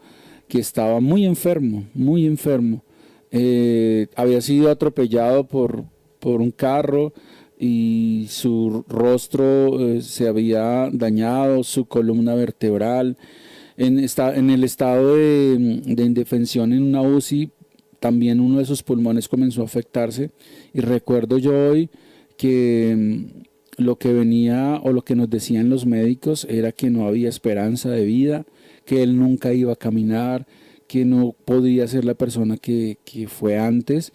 [0.49, 2.83] que estaba muy enfermo, muy enfermo.
[3.31, 5.85] Eh, había sido atropellado por,
[6.19, 7.13] por un carro
[7.59, 13.17] y su rostro eh, se había dañado, su columna vertebral.
[13.81, 17.51] En, en el estado de, de indefensión en una UCI
[17.99, 20.31] también uno de sus pulmones comenzó a afectarse.
[20.75, 21.89] Y recuerdo yo hoy
[22.37, 27.07] que mm, lo que venía o lo que nos decían los médicos era que no
[27.07, 28.45] había esperanza de vida,
[28.85, 30.47] que él nunca iba a caminar,
[30.87, 34.13] que no podía ser la persona que, que fue antes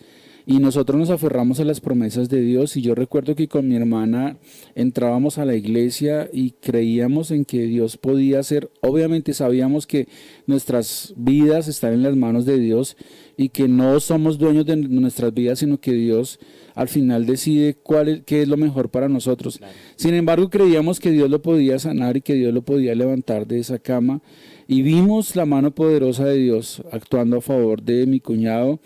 [0.48, 2.78] y nosotros nos aferramos a las promesas de Dios.
[2.78, 4.38] Y yo recuerdo que con mi hermana
[4.76, 10.08] entrábamos a la iglesia y creíamos en que Dios podía hacer, obviamente sabíamos que
[10.46, 12.96] nuestras vidas están en las manos de Dios
[13.38, 16.40] y que no somos dueños de nuestras vidas, sino que Dios
[16.76, 19.60] al final decide cuál es, qué es lo mejor para nosotros.
[19.96, 23.60] Sin embargo, creíamos que Dios lo podía sanar y que Dios lo podía levantar de
[23.60, 24.22] esa cama.
[24.68, 28.80] Y vimos la mano poderosa de Dios actuando a favor de mi cuñado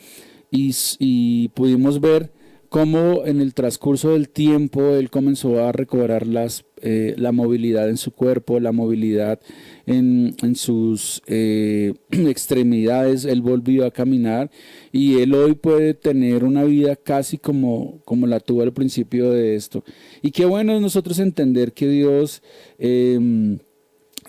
[0.52, 2.32] y, pudimos ver
[2.70, 7.98] cómo en el transcurso del tiempo él comenzó a recobrar las, eh, la movilidad en
[7.98, 9.40] su cuerpo, la movilidad
[9.88, 14.52] en, sus eh, extremidades, él volvió a caminar
[14.92, 19.56] y él hoy puede tener una vida casi como, como la tuvo al principio de
[19.56, 19.84] esto.
[20.22, 22.44] Y qué bueno es nosotros entender que Dios...
[22.78, 23.60] Em,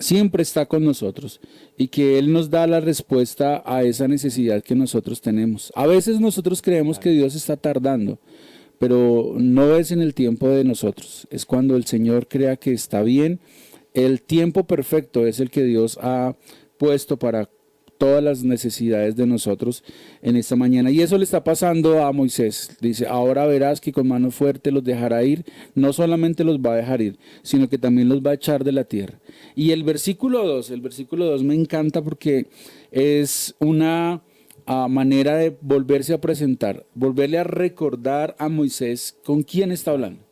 [0.01, 1.39] siempre está con nosotros
[1.77, 5.71] y que Él nos da la respuesta a esa necesidad que nosotros tenemos.
[5.75, 8.19] A veces nosotros creemos que Dios está tardando,
[8.79, 13.01] pero no es en el tiempo de nosotros, es cuando el Señor crea que está
[13.03, 13.39] bien.
[13.93, 16.35] El tiempo perfecto es el que Dios ha
[16.77, 17.49] puesto para
[18.01, 19.83] todas las necesidades de nosotros
[20.23, 20.89] en esta mañana.
[20.89, 22.75] Y eso le está pasando a Moisés.
[22.81, 25.45] Dice, ahora verás que con mano fuerte los dejará ir.
[25.75, 28.71] No solamente los va a dejar ir, sino que también los va a echar de
[28.71, 29.19] la tierra.
[29.53, 32.47] Y el versículo 2, el versículo 2 me encanta porque
[32.89, 34.23] es una
[34.65, 40.23] ah, manera de volverse a presentar, volverle a recordar a Moisés con quién está hablando.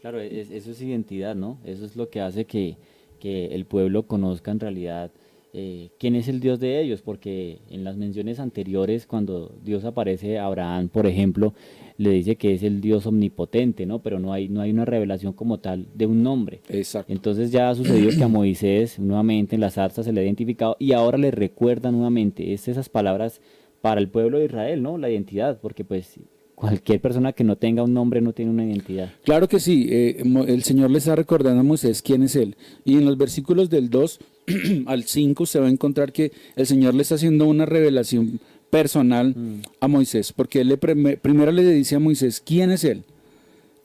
[0.00, 1.58] Claro, eso es identidad, ¿no?
[1.62, 2.78] Eso es lo que hace que,
[3.18, 5.12] que el pueblo conozca en realidad
[5.52, 10.38] eh, quién es el Dios de ellos, porque en las menciones anteriores, cuando Dios aparece
[10.38, 11.54] a Abraham, por ejemplo,
[11.96, 14.00] le dice que es el Dios omnipotente, ¿no?
[14.00, 16.60] Pero no hay, no hay una revelación como tal de un nombre.
[16.68, 17.12] Exacto.
[17.12, 20.76] Entonces ya ha sucedido que a Moisés nuevamente en las zarzas se le ha identificado
[20.78, 23.40] y ahora le recuerda nuevamente es esas palabras
[23.80, 24.98] para el pueblo de Israel, ¿no?
[24.98, 26.18] La identidad, porque pues
[26.60, 29.10] cualquier persona que no tenga un nombre no tiene una identidad.
[29.24, 32.56] Claro que sí, eh, el Señor le está recordando a Moisés quién es Él.
[32.84, 34.20] Y en los versículos del 2
[34.86, 39.34] al 5 se va a encontrar que el Señor le está haciendo una revelación personal
[39.36, 39.62] mm.
[39.80, 43.04] a Moisés, porque él le primero le dice a Moisés quién es Él,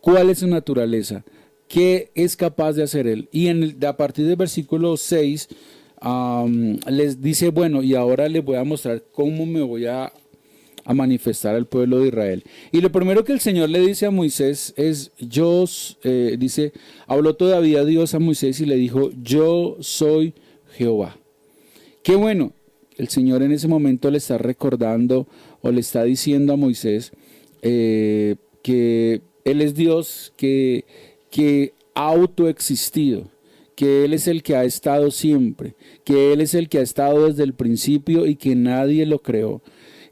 [0.01, 1.23] cuál es su naturaleza,
[1.67, 3.27] qué es capaz de hacer Él.
[3.31, 5.49] Y en a partir del versículo 6
[6.87, 10.11] les dice, bueno, y ahora les voy a mostrar cómo me voy a
[10.85, 12.43] a manifestar al pueblo de Israel.
[12.71, 15.65] Y lo primero que el Señor le dice a Moisés es, yo,
[16.03, 16.73] eh, dice,
[17.07, 20.35] habló todavía Dios a Moisés y le dijo, yo soy
[20.75, 21.17] Jehová.
[22.03, 22.53] Qué bueno,
[22.97, 25.27] el Señor en ese momento le está recordando
[25.61, 27.11] o le está diciendo a Moisés
[27.61, 30.85] eh, que Él es Dios que,
[31.31, 33.33] que ha autoexistido
[33.75, 37.27] que Él es el que ha estado siempre, que Él es el que ha estado
[37.27, 39.61] desde el principio y que nadie lo creó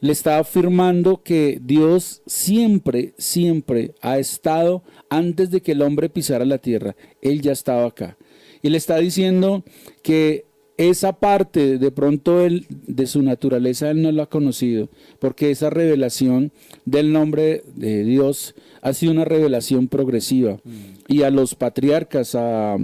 [0.03, 6.43] le está afirmando que Dios siempre, siempre ha estado antes de que el hombre pisara
[6.43, 6.97] la tierra.
[7.21, 8.17] Él ya estaba acá.
[8.61, 9.63] Y le está diciendo
[10.01, 10.43] que
[10.77, 15.69] esa parte de pronto él, de su naturaleza él no lo ha conocido, porque esa
[15.69, 16.51] revelación
[16.85, 20.59] del nombre de Dios ha sido una revelación progresiva.
[20.63, 20.93] Mm.
[21.07, 22.77] Y a los patriarcas, a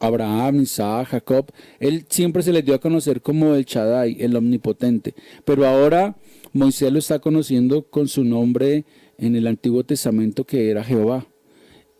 [0.00, 1.46] Abraham, Isaac, Jacob,
[1.78, 5.14] él siempre se les dio a conocer como el Shaddai, el omnipotente.
[5.44, 6.16] Pero ahora
[6.52, 8.84] Moisés lo está conociendo con su nombre
[9.18, 11.26] en el Antiguo Testamento que era Jehová.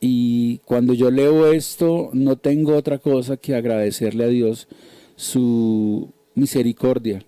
[0.04, 4.66] Y cuando yo leo esto, no tengo otra cosa que agradecerle a Dios
[5.14, 7.24] su misericordia,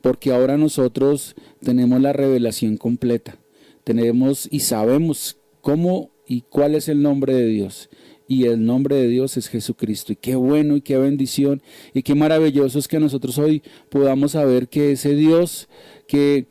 [0.00, 3.36] porque ahora nosotros tenemos la revelación completa.
[3.84, 7.90] Tenemos y sabemos cómo y cuál es el nombre de Dios
[8.26, 10.14] y el nombre de Dios es Jesucristo.
[10.14, 11.60] Y qué bueno y qué bendición
[11.92, 15.68] y qué maravilloso es que nosotros hoy podamos saber que ese Dios
[16.06, 16.46] que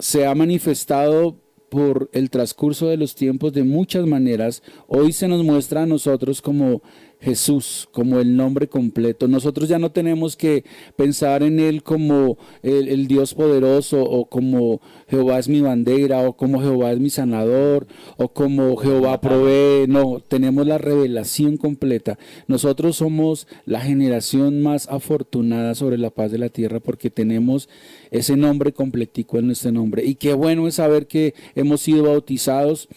[0.00, 1.36] se ha manifestado
[1.74, 6.40] por el transcurso de los tiempos de muchas maneras, hoy se nos muestra a nosotros
[6.40, 6.82] como
[7.24, 9.26] Jesús como el nombre completo.
[9.28, 15.38] Nosotros ya no tenemos que pensar en Él como el, Dios poderoso o como Jehová
[15.38, 17.86] es mi bandera o como Jehová es mi sanador
[18.18, 19.86] o como Jehová provee.
[19.88, 22.18] No, tenemos la revelación completa.
[22.46, 27.70] Nosotros somos la generación más afortunada sobre la paz de la tierra porque tenemos
[28.10, 30.04] ese nombre completico en nuestro nombre.
[30.04, 32.88] Y qué bueno es saber que hemos sido bautizados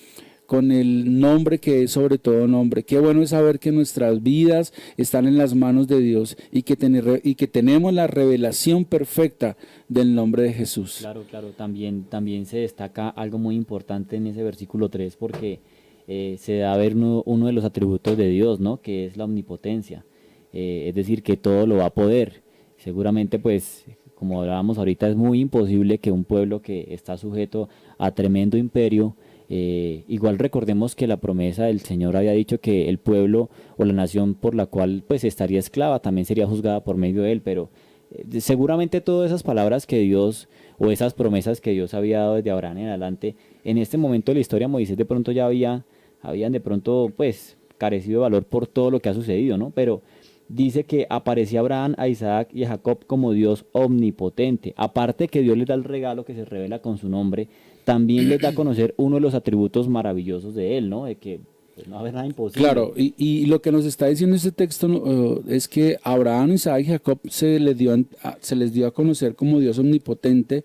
[0.48, 2.84] con el nombre que es sobre todo nombre.
[2.84, 6.76] Qué bueno es saber que nuestras vidas están en las manos de Dios y que,
[6.76, 9.58] tener, y que tenemos la revelación perfecta
[9.90, 10.98] del nombre de Jesús.
[11.02, 15.60] Claro, claro, también, también se destaca algo muy importante en ese versículo 3 porque
[16.08, 18.82] eh, se da a ver uno, de los atributos de Dios, ¿no?
[18.82, 20.06] Que es la omnipotencia.
[20.54, 22.42] Eh, es decir, que todo lo va a poder.
[22.78, 28.12] Seguramente, pues, como hablábamos ahorita, es muy imposible que un pueblo que está sujeto a
[28.12, 29.16] tremendo imperio,
[29.50, 33.94] eh, igual recordemos que la promesa del Señor había dicho que el pueblo o la
[33.94, 37.70] nación por la cual pues estaría esclava también sería juzgada por medio de él, pero
[38.12, 42.52] eh, seguramente todas esas palabras que Dios o esas promesas que Dios había dado desde
[42.52, 45.86] Abraham en adelante, en este momento de la historia Moisés de pronto ya había,
[46.22, 49.72] habían de pronto pues carecido de valor por todo lo que ha sucedido, ¿no?
[49.72, 50.02] Pero
[50.50, 54.74] dice que aparecía Abraham, a Isaac y a Jacob como Dios omnipotente.
[54.78, 57.50] Aparte que Dios les da el regalo que se revela con su nombre,
[57.88, 61.06] también les da a conocer uno de los atributos maravillosos de él, ¿no?
[61.06, 61.40] De que
[61.74, 62.62] pues, no haber nada imposible.
[62.62, 66.84] Claro, y, lo que nos está diciendo este texto uh, es que Abraham, Isaac y
[66.84, 70.64] Jacob se les, dio a, se les dio a conocer como Dios omnipotente,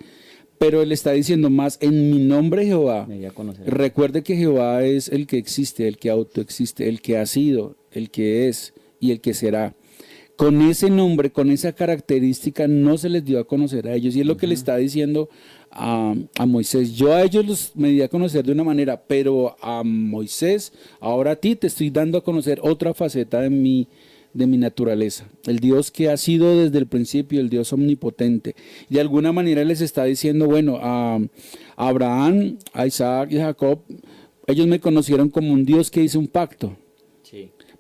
[0.58, 3.06] pero él está diciendo más en mi nombre Jehová.
[3.66, 8.10] Recuerde que Jehová es el que existe, el que autoexiste, el que ha sido, el
[8.10, 9.76] que es y el que será
[10.34, 14.16] con ese nombre, con esa característica, no se les dio a conocer a ellos.
[14.16, 15.28] Y es lo que le está diciendo
[15.72, 16.94] a, Moisés.
[16.94, 21.32] Yo a ellos los me di a conocer de una manera, pero a Moisés, ahora
[21.32, 23.88] a ti te estoy dando a conocer otra faceta de mi,
[24.34, 25.26] de mi naturaleza.
[25.46, 28.54] El Dios que ha sido desde el principio, el Dios omnipotente.
[28.88, 31.18] De alguna manera les está diciendo, bueno, a
[31.76, 33.80] Abraham, a Isaac y a Jacob,
[34.46, 36.76] ellos me conocieron como un Dios que hizo un pacto.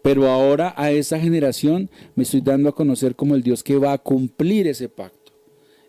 [0.00, 3.92] Pero ahora a esa generación me estoy dando a conocer como el Dios que va
[3.92, 5.32] a cumplir ese pacto.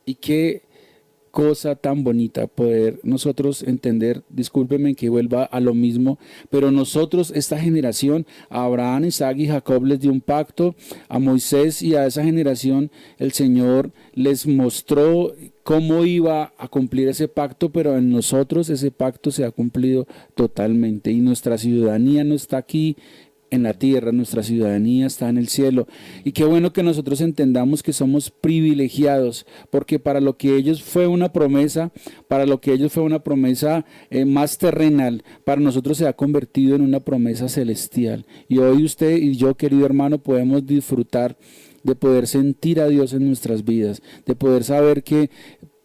[0.06, 0.62] Y qué
[1.34, 6.20] cosa tan bonita poder nosotros entender, discúlpeme que vuelva a lo mismo,
[6.52, 10.76] pero nosotros, esta generación, Abraham, Isaac y Jacob les dio un pacto,
[11.10, 17.28] a Moisés y a esa generación el Señor les mostró cómo iba a cumplir ese
[17.28, 22.58] pacto, pero en nosotros ese pacto se ha cumplido totalmente y nuestra ciudadanía no está
[22.58, 22.96] aquí
[23.54, 25.88] en la tierra, nuestra ciudadanía está en el cielo.
[26.24, 31.06] Y qué bueno que nosotros entendamos que somos privilegiados, porque para lo que ellos fue
[31.06, 31.92] una promesa,
[32.28, 36.76] para lo que ellos fue una promesa eh, más terrenal, para nosotros se ha convertido
[36.76, 38.26] en una promesa celestial.
[38.50, 41.38] Y hoy usted y yo, querido hermano, podemos disfrutar
[41.84, 45.30] de poder sentir a Dios en nuestras vidas, de poder saber que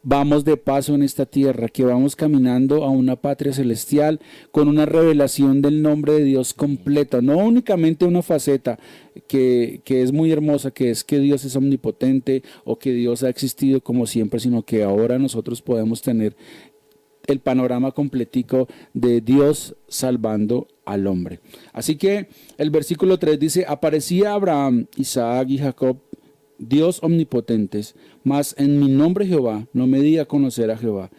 [0.02, 4.86] vamos de paso en esta tierra, que vamos caminando a una patria celestial con una
[4.86, 8.78] revelación del nombre de Dios completa, no únicamente una faceta
[9.26, 13.28] que, que, es muy hermosa, que es que Dios es omnipotente o que Dios ha
[13.28, 16.36] existido como siempre, sino que ahora nosotros podemos tener
[17.28, 21.40] el panorama completico de Dios salvando al hombre.
[21.72, 26.07] Así que el versículo 3 dice, aparecía Abraham, Isaac y Jacob
[26.58, 27.94] Dios omnipotentes,
[28.24, 31.10] mas en mi nombre Jehová no me di a conocer a Jehová.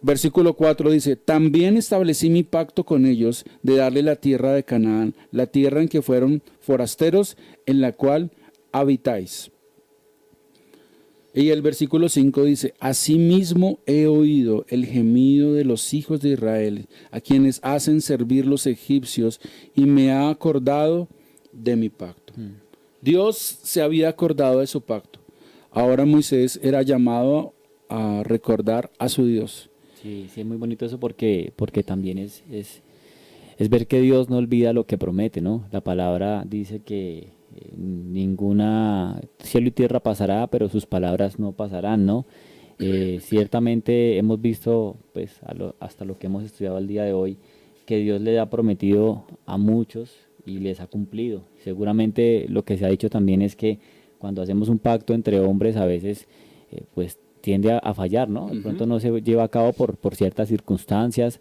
[0.00, 5.14] Versículo 4 dice, también establecí mi pacto con ellos de darle la tierra de Canaán,
[5.30, 8.30] la tierra en que fueron forasteros, en la cual
[8.70, 9.50] habitáis.
[11.36, 16.86] Y el versículo 5 dice, Asimismo he oído el gemido de los hijos de Israel,
[17.10, 19.40] a quienes hacen servir los egipcios,
[19.74, 21.08] y me ha acordado
[21.52, 22.23] de mi pacto.
[23.04, 25.20] Dios se había acordado de su pacto.
[25.70, 27.52] Ahora Moisés era llamado
[27.90, 29.68] a recordar a su Dios.
[30.00, 32.80] Sí, sí, es muy bonito eso porque, porque también es, es,
[33.58, 35.66] es ver que Dios no olvida lo que promete, ¿no?
[35.70, 42.06] La palabra dice que eh, ninguna cielo y tierra pasará, pero sus palabras no pasarán,
[42.06, 42.24] ¿no?
[42.78, 45.40] Eh, ciertamente hemos visto, pues,
[45.78, 47.36] hasta lo que hemos estudiado al día de hoy,
[47.84, 51.44] que Dios le ha prometido a muchos y les ha cumplido.
[51.58, 53.78] Seguramente lo que se ha dicho también es que
[54.18, 56.26] cuando hacemos un pacto entre hombres a veces
[56.70, 58.48] eh, pues tiende a, fallar, ¿no?
[58.48, 61.40] De pronto no se lleva a cabo por, por ciertas circunstancias,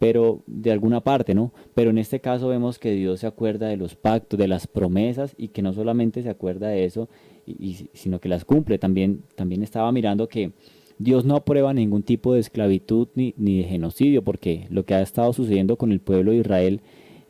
[0.00, 1.52] pero de alguna parte, ¿no?
[1.74, 5.32] Pero en este caso vemos que Dios se acuerda de los pactos, de las promesas
[5.38, 7.08] y que no solamente se acuerda de eso,
[7.46, 8.78] y, sino que las cumple.
[8.78, 10.50] También, también estaba mirando que
[10.98, 15.02] Dios no aprueba ningún tipo de esclavitud ni, ni de genocidio, porque lo que ha
[15.02, 16.80] estado sucediendo con el pueblo de Israel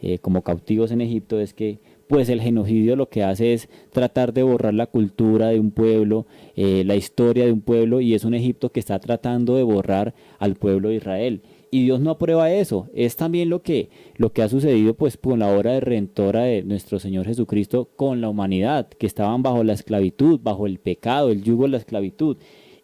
[0.07, 1.79] eh, como cautivos en Egipto es que
[2.09, 6.27] pues el genocidio lo que hace es tratar de borrar la cultura de un pueblo,
[6.57, 10.15] eh, la historia de un pueblo, y es un Egipto que está tratando de borrar
[10.39, 11.41] al pueblo de Israel.
[11.71, 12.91] Y Dios no aprueba eso.
[12.95, 13.89] Es también lo que,
[14.19, 18.21] lo que ha sucedido pues con la obra de redentora de nuestro Señor Jesucristo con
[18.21, 22.37] la humanidad, que estaban bajo la esclavitud, bajo el pecado, el yugo de la esclavitud.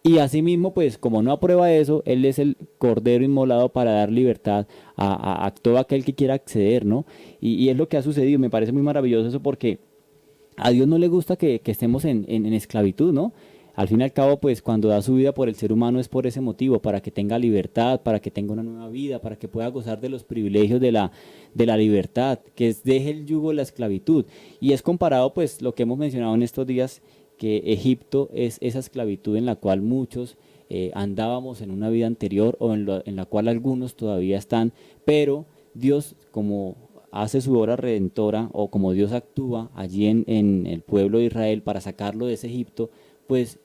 [0.03, 4.67] Y asimismo, pues como no aprueba eso, Él es el cordero inmolado para dar libertad
[4.97, 7.05] a, todo aquel que quiera acceder, ¿no?
[7.41, 9.79] Y, es lo que ha sucedido, me parece muy maravilloso eso porque
[10.57, 12.25] a Dios no le gusta que, estemos en,
[12.55, 13.33] esclavitud, ¿no?
[13.75, 16.09] Al fin y al cabo, pues cuando da su vida por el ser humano es
[16.09, 19.49] por ese motivo, para que tenga libertad, para que tenga una nueva vida, para que
[19.49, 21.13] pueda gozar de los privilegios de la,
[21.55, 24.25] de la libertad, que deje el yugo de la esclavitud.
[24.61, 27.01] Y es comparado, pues, lo que hemos mencionado en estos días,
[27.41, 30.37] que Egipto es esa esclavitud en la cual muchos
[30.69, 32.85] eh, andábamos en una vida anterior o en,
[33.17, 34.75] la cual algunos todavía están,
[35.07, 36.77] pero Dios como
[37.13, 41.63] hace su obra redentora o como Dios actúa allí en, en el pueblo de Israel
[41.63, 42.91] para sacarlo de ese Egipto,
[43.27, 43.59] pues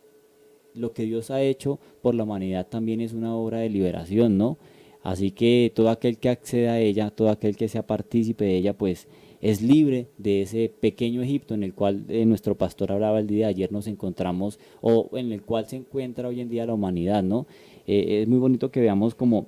[0.73, 4.57] lo que Dios ha hecho por la humanidad también es una obra de liberación, ¿no?
[5.03, 8.73] Así que todo aquel que acceda a ella, todo aquel que sea partícipe de ella,
[8.73, 9.09] pues
[9.45, 13.45] es libre de ese pequeño Egipto en el cual eh, nuestro pastor hablaba el día
[13.45, 17.21] de ayer, nos encontramos, o en el cual se encuentra hoy en día la humanidad,
[17.21, 17.45] ¿no?
[17.85, 19.45] Eh, es muy bonito que veamos como,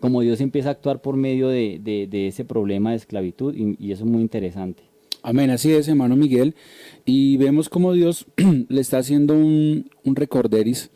[0.00, 4.10] como Dios empieza a actuar por medio de, ese problema de esclavitud y, eso es
[4.10, 4.84] muy interesante.
[5.22, 6.54] Amén, así es, hermano Miguel.
[7.04, 8.24] Y vemos como Dios
[8.68, 10.90] le está haciendo un, un recorderis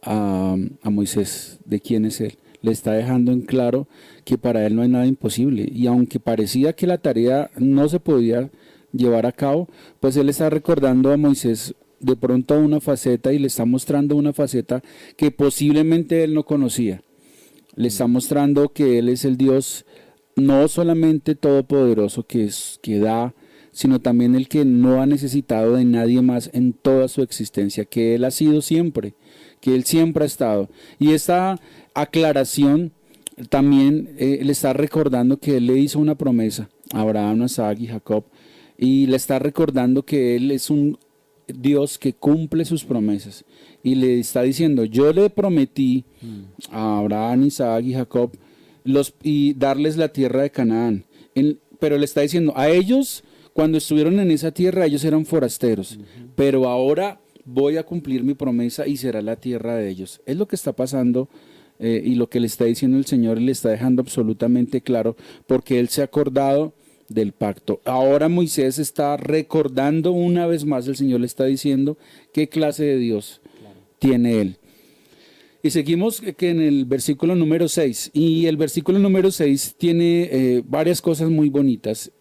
[0.00, 3.86] a, a Moisés de quién es él le está dejando en claro
[4.24, 5.68] que para él no hay nada imposible.
[5.70, 8.50] Y aunque parecía que la tarea no se podía
[8.90, 9.68] llevar a cabo,
[10.00, 14.32] pues él está recordando a Moisés de pronto una faceta y le está mostrando una
[14.32, 14.82] faceta
[15.16, 17.02] que posiblemente él no conocía.
[17.76, 19.84] Le está mostrando que él es el Dios
[20.34, 23.34] no solamente todopoderoso que, es, que da,
[23.72, 28.14] sino también el que no ha necesitado de nadie más en toda su existencia, que
[28.14, 29.14] él ha sido siempre,
[29.64, 30.68] que él siempre ha estado.
[30.98, 31.58] Y esta
[31.94, 32.92] aclaración,
[33.48, 37.78] también eh, le está recordando que él le hizo una promesa a Abraham, a Isaac
[37.80, 38.24] y Jacob,
[38.76, 40.98] y le está recordando que él es un
[41.48, 43.46] Dios que cumple sus promesas.
[43.82, 46.04] Y le está diciendo, yo le prometí
[46.70, 48.32] a Abraham, Isaac y Jacob
[48.84, 51.06] los, y darles la tierra de Canaán.
[51.80, 55.98] pero le está diciendo, a ellos, cuando estuvieron en esa tierra, ellos eran forasteros.
[56.36, 60.20] Pero ahora voy a cumplir mi promesa y será la tierra de ellos.
[60.26, 61.28] Es lo que está pasando
[61.78, 65.16] eh, y lo que le está diciendo el Señor le está dejando absolutamente claro
[65.46, 66.74] porque Él se ha acordado
[67.08, 67.80] del pacto.
[67.84, 71.98] Ahora Moisés está recordando una vez más, el Señor le está diciendo
[72.32, 73.40] qué clase de Dios
[73.98, 74.56] tiene Él.
[75.62, 80.62] Y seguimos que en el versículo número 6, y el versículo número 6 tiene eh,
[80.66, 82.12] varias cosas muy bonitas.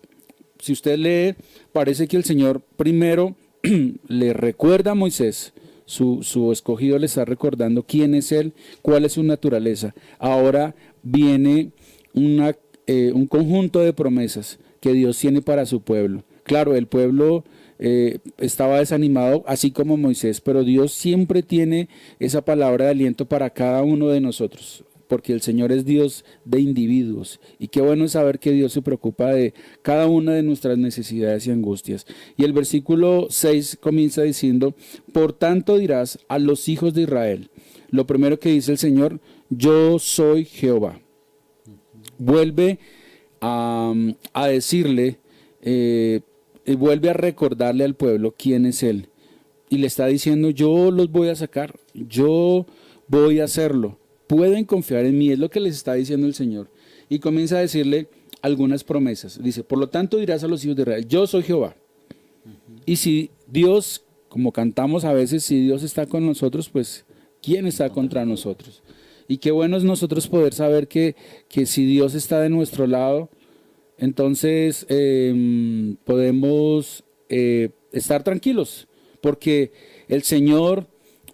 [0.59, 1.35] Si usted lee,
[1.73, 3.35] parece que el Señor primero
[4.07, 5.53] le recuerda a Moisés
[5.85, 9.93] su, escogido le está recordando quién es él, cuál es su naturaleza.
[10.19, 11.71] Ahora viene
[12.13, 12.55] una,
[12.87, 16.23] eh, un conjunto de promesas que Dios tiene para su pueblo.
[16.43, 17.45] Claro, el pueblo
[17.79, 21.87] eh, estaba desanimado, así como Moisés, pero Dios siempre tiene
[22.19, 24.83] esa palabra de aliento para cada uno de nosotros
[25.13, 27.39] porque el Señor es Dios de individuos.
[27.59, 29.53] Y qué bueno es saber que Dios se preocupa de
[29.83, 32.07] cada una de nuestras necesidades y angustias.
[32.35, 34.73] Y el versículo 6 comienza diciendo,
[35.11, 37.51] por tanto dirás a los hijos de Israel,
[37.91, 39.19] lo primero que dice el Señor,
[39.51, 40.99] yo soy Jehová.
[42.17, 42.79] Vuelve
[43.39, 43.93] a,
[44.47, 45.19] decirle,
[45.61, 46.21] eh,
[46.65, 49.09] y vuelve a recordarle al pueblo quién es Él.
[49.69, 52.65] Y le está diciendo, yo los voy a sacar, yo
[53.07, 53.99] voy a hacerlo
[54.35, 56.69] pueden confiar en mí, es lo que les está diciendo el Señor.
[57.07, 58.07] Y comienza a decirle
[58.41, 59.41] algunas promesas.
[59.41, 61.75] Dice, por lo tanto dirás a los hijos de Israel, yo soy Jehová.
[62.85, 67.05] Y si Dios, como cantamos a veces, si Dios está con nosotros, pues
[67.41, 68.81] ¿quién está contra nosotros?
[69.27, 71.15] Y qué bueno es nosotros poder saber que,
[71.47, 73.29] que si Dios está de nuestro lado,
[73.97, 78.87] entonces em, podemos eh, estar tranquilos,
[79.21, 79.71] porque
[80.07, 80.87] el Señor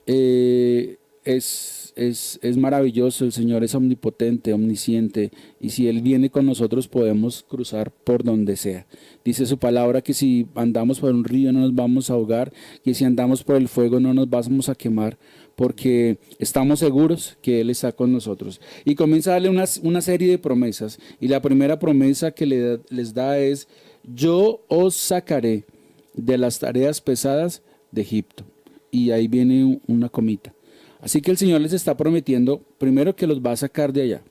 [0.06, 6.88] eh, es es, maravilloso, el Señor es omnipotente, omnisciente, y si Él viene con nosotros
[6.88, 8.88] podemos cruzar por donde sea.
[9.26, 12.94] Dice su palabra que si andamos por un río no nos vamos a ahogar, que
[12.94, 15.18] si andamos por el fuego no nos vamos a quemar,
[15.58, 18.62] porque estamos seguros que Él está con nosotros.
[18.86, 22.80] Y comienza a darle una, una serie de promesas, y la primera promesa que le,
[22.90, 23.68] les da es,
[24.04, 25.66] yo os sacaré
[26.14, 28.46] de las tareas pesadas de Egipto.
[28.90, 30.54] Y ahí viene una comita.
[31.00, 34.22] Así que el Señor les está prometiendo, primero, que los va a sacar de allá.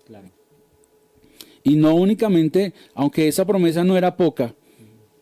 [1.63, 4.55] Y no únicamente, aunque esa promesa no era poca,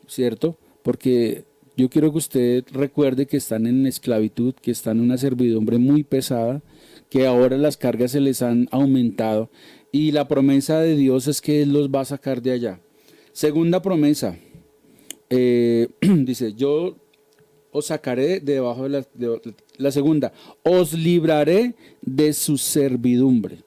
[0.06, 0.58] ¿cierto?
[0.86, 5.78] porque yo quiero que usted recuerde que están en esclavitud, que están en una servidumbre
[5.78, 6.62] muy pesada,
[7.10, 9.50] que ahora las cargas se les han aumentado
[9.90, 12.80] y la promesa de Dios es que Él los va a sacar de allá.
[13.32, 14.38] Segunda promesa,
[15.28, 16.98] eh, dice, yo
[17.76, 19.06] os sacaré de debajo de la,
[19.76, 23.58] la segunda, os libraré de su servidumbre.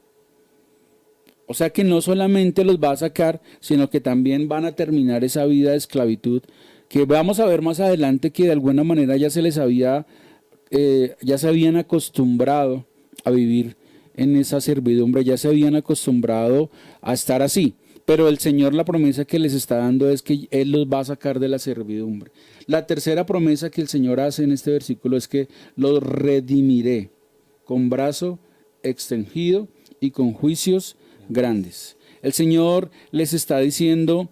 [1.46, 5.24] O sea que no solamente los va a sacar, sino que también van a terminar
[5.24, 6.44] esa vida de esclavitud,
[6.88, 10.06] que vamos a ver más adelante que de alguna manera ya se les había,
[10.72, 12.86] eh, ya se habían acostumbrado
[13.24, 13.78] a vivir
[14.16, 16.70] en esa servidumbre, ya se habían acostumbrado
[17.02, 17.76] a estar así.
[18.10, 21.06] Pero el Señor la promesa que les está dando es que Él los va a
[21.06, 22.32] sacar de la servidumbre.
[22.66, 27.12] La tercera promesa que el Señor hace en este versículo es que los redimiré
[27.66, 28.40] con brazo
[28.82, 29.68] extendido
[30.00, 30.98] y con juicios
[31.30, 31.98] grandes.
[32.24, 34.32] El Señor les está diciendo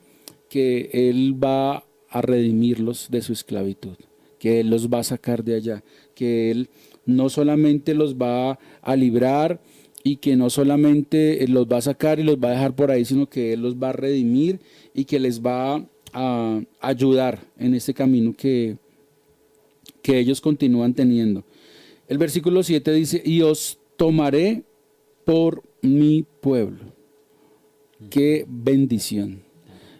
[0.49, 3.97] que Él va a redimirlos de su esclavitud,
[4.39, 5.83] que Él los va a sacar de allá,
[6.15, 6.71] que Él
[7.05, 9.61] no solamente los va a librar
[10.07, 13.03] y que no solamente los va a sacar y los va a dejar por ahí,
[13.03, 14.61] sino que Él los va a redimir
[14.93, 18.77] y que les va a ayudar en este camino que,
[20.01, 21.43] que ellos continúan teniendo.
[22.07, 24.63] El versículo 7 dice, y os tomaré
[25.25, 26.93] por mi pueblo.
[28.09, 29.41] Qué bendición.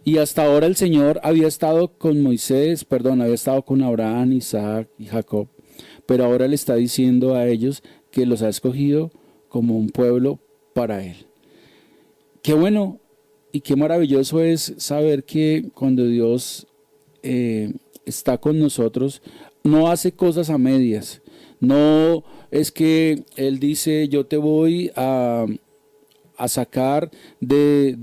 [0.05, 4.87] Y hasta ahora el Señor había estado con Moisés, perdón, había estado con Abraham, Isaac
[4.97, 5.49] y Jacob,
[6.05, 9.11] pero ahora le está diciendo a ellos que los ha escogido
[9.57, 10.37] como un pueblo
[10.75, 11.15] para Él.
[12.43, 12.99] Qué bueno
[13.51, 16.67] y qué maravilloso es saber que cuando Dios
[17.23, 17.73] eh,
[18.05, 19.23] está con nosotros,
[19.63, 21.23] no hace cosas a medias.
[21.59, 25.47] No es que Él dice, yo te voy a,
[26.47, 27.09] sacar
[27.41, 27.95] de,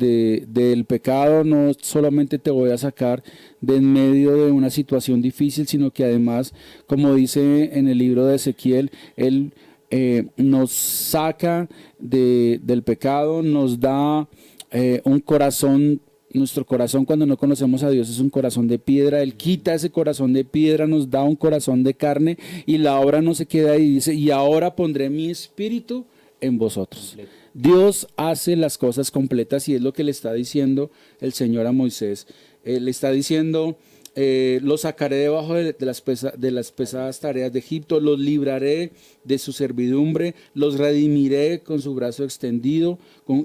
[0.49, 3.23] del pecado, no solamente te voy a sacar
[3.61, 6.53] de en medio de una situación difícil, sino que además,
[6.89, 9.53] como dice en el libro de Ezequiel, Él
[9.91, 11.69] eh, nos saca
[11.99, 14.29] de, del pecado, nos da
[14.71, 16.01] eh, un corazón
[16.33, 19.91] nuestro corazón cuando no conocemos a Dios es un corazón de piedra, Él quita ese
[19.91, 23.73] corazón de piedra, nos da un corazón de carne y la obra no se queda
[23.73, 26.07] ahí, dice, y ahora pondré mi espíritu
[26.41, 27.17] en vosotros.
[27.55, 31.73] Dios hace las cosas completas y es lo que le está diciendo el Señor a
[31.73, 32.27] Moisés.
[32.65, 33.77] le está diciendo,
[34.15, 36.03] eh, los sacaré debajo de, las
[36.37, 38.93] de, las pesadas tareas de Egipto, los libraré
[39.25, 42.99] de su servidumbre, los redimiré con su brazo extendido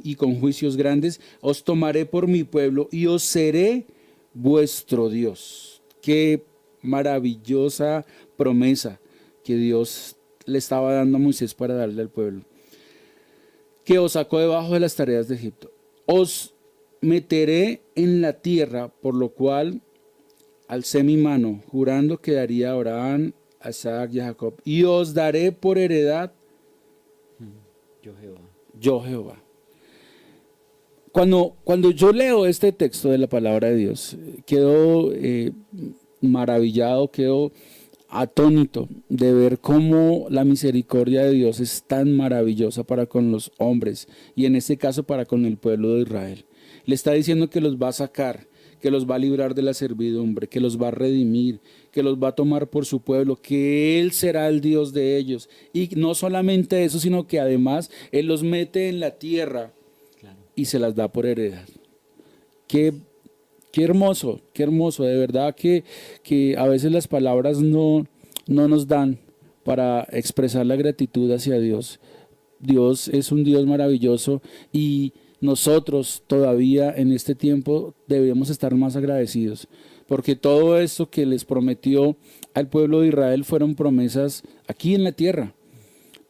[0.04, 3.86] y con juicios grandes, os tomaré por mi pueblo y os seré
[4.34, 5.82] vuestro Dios.
[6.02, 6.44] Qué
[6.82, 8.06] maravillosa
[8.38, 9.00] promesa
[9.44, 10.16] que Dios
[10.46, 12.44] le estaba dando a Moisés para darle al pueblo
[13.90, 15.72] que os sacó debajo de las tareas de Egipto.
[16.06, 16.54] Os
[17.02, 19.82] meteré en la tierra, por lo cual
[20.70, 25.14] alcé mi mano, jurando que daría a Abraham, a Isaac y a Jacob, y os
[25.14, 26.32] daré por heredad
[28.02, 28.40] yo Jehová.
[28.80, 29.44] Yo Jehová.
[31.12, 34.16] Cuando, cuando yo leo este texto de la palabra de Dios,
[34.46, 35.52] quedo eh,
[36.22, 37.52] maravillado, quedo
[38.08, 44.08] atónito de ver cómo la misericordia de Dios es tan maravillosa para con los hombres
[44.36, 46.46] y en este caso para con el pueblo de Israel.
[46.86, 48.48] Le está diciendo que los va a sacar,
[48.82, 51.60] que los va a librar de la servidumbre, que los va a redimir,
[51.92, 55.50] que los va a tomar por su pueblo, que Él será el Dios de ellos.
[55.74, 59.74] Y no solamente eso, sino que además Él los mete en la tierra
[60.56, 61.68] y se las da por heredad.
[62.68, 62.94] Qué
[63.72, 65.04] Qué hermoso, qué hermoso.
[65.04, 65.84] De verdad que,
[66.24, 68.08] que a veces las palabras no,
[68.48, 69.20] no nos dan
[69.64, 72.00] para expresar la gratitud hacia Dios.
[72.60, 74.42] Dios es un Dios maravilloso
[74.74, 79.68] y nosotros todavía en este tiempo debemos estar más agradecidos,
[80.08, 82.18] porque todo esto que les prometió
[82.54, 85.54] al pueblo de Israel fueron promesas aquí en la tierra.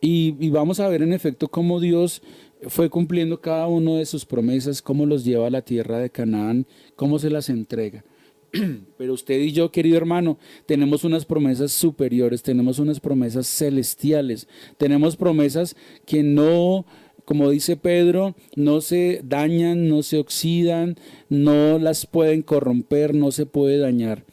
[0.01, 2.22] Y, vamos a ver en efecto cómo Dios
[2.68, 6.66] fue cumpliendo cada uno de sus promesas, cómo los lleva a la tierra de Canaán,
[6.95, 8.03] cómo se las entrega.
[8.97, 14.47] Pero usted y yo, querido hermano, tenemos unas promesas superiores, tenemos unas promesas celestiales,
[14.78, 16.86] tenemos promesas que no,
[17.30, 20.95] como dice Pedro, no se dañan, no se oxidan,
[21.30, 24.25] no las pueden corromper, no se puede dañar.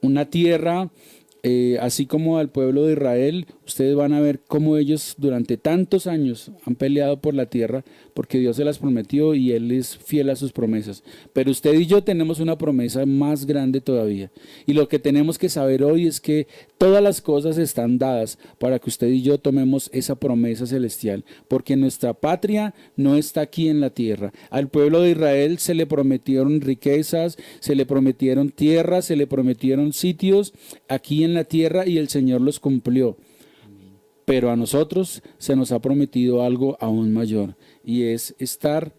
[0.00, 0.90] Una tierra
[1.42, 6.06] eh, así como al pueblo de Israel, ustedes van a ver cómo ellos durante tantos
[6.06, 7.84] años han peleado por la tierra
[8.14, 11.02] porque Dios se las prometió y Él es fiel a sus promesas.
[11.32, 14.30] Pero usted y yo tenemos una promesa más grande todavía.
[14.66, 16.46] Y lo que tenemos que saber hoy es que
[16.78, 21.76] todas las cosas están dadas para que usted y yo tomemos esa promesa celestial, porque
[21.76, 24.32] nuestra patria no está aquí en la tierra.
[24.50, 29.92] Al pueblo de Israel se le prometieron riquezas, se le prometieron tierras, se le prometieron
[29.92, 30.52] sitios
[30.88, 33.16] aquí en la tierra y el Señor los cumplió.
[34.24, 38.94] Pero a nosotros se nos ha prometido algo aún mayor y es estar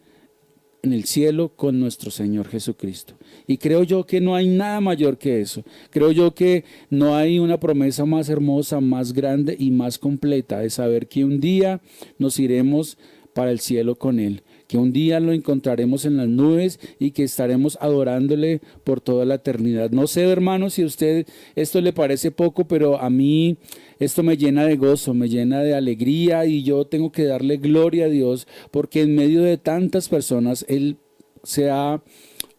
[0.81, 3.15] en el cielo con nuestro Señor Jesucristo.
[3.47, 5.63] Y creo yo que no hay nada mayor que eso.
[5.89, 10.69] Creo yo que no hay una promesa más hermosa, más grande y más completa de
[10.69, 11.81] saber que un día
[12.17, 12.97] nos iremos
[13.33, 17.23] para el cielo con Él que un día lo encontraremos en las nubes y que
[17.23, 19.91] estaremos adorándole por toda la eternidad.
[19.91, 23.57] No sé, hermano, si a usted esto le parece poco, pero a mí
[23.99, 28.05] esto me llena de gozo, me llena de alegría y yo tengo que darle gloria
[28.05, 30.97] a Dios porque en medio de tantas personas Él
[31.43, 32.01] se ha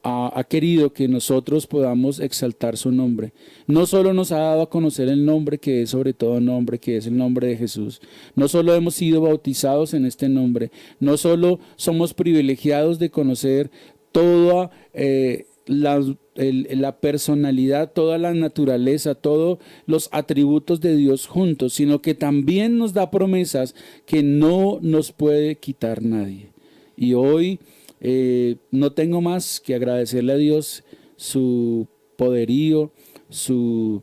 [0.05, 3.33] ha, querido que nosotros podamos exaltar su nombre.
[3.67, 6.99] No solo nos ha dado a conocer el nombre que es sobre todo nombre, que
[6.99, 8.03] es el nombre de Jesús.
[8.35, 10.71] No solo hemos sido bautizados en este nombre.
[11.01, 13.71] No solo somos privilegiados de conocer
[14.13, 22.03] toda eh, la, la personalidad, toda la naturaleza, todos los atributos de Dios juntos, sino
[22.03, 23.75] que también nos da promesas
[24.05, 26.51] que no nos puede quitar nadie.
[26.95, 27.59] Y hoy
[28.07, 30.85] eh, no tengo más que agradecerle a Dios
[31.17, 31.89] su
[32.19, 32.93] poderío,
[33.31, 34.03] su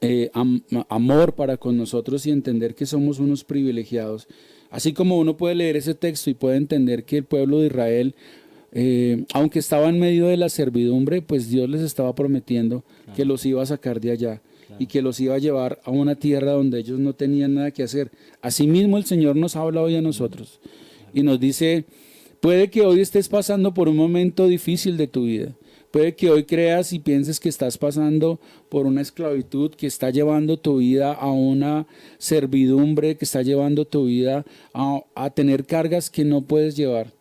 [0.00, 0.30] eh,
[0.88, 4.28] amor para con nosotros y entender que somos unos privilegiados.
[4.70, 8.14] Así como uno puede leer ese texto y puede entender que el pueblo de Israel,
[8.72, 12.82] eh, aunque estaba en medio de la servidumbre, pues Dios les estaba prometiendo
[13.14, 14.42] que los iba a sacar de allá.
[14.78, 17.82] y que los iba a llevar a una tierra donde ellos no tenían nada que
[17.82, 18.10] hacer.
[18.40, 20.60] Asimismo el Señor nos habla hoy a nosotros
[21.12, 21.84] y nos dice,
[22.42, 25.54] Puede que hoy estés pasando por un momento difícil de tu vida.
[25.92, 30.56] Puede que hoy creas y pienses que estás pasando por una esclavitud que está llevando
[30.56, 31.86] tu vida a una
[32.18, 37.12] servidumbre, que está llevando tu vida a, tener cargas que no puedes llevar.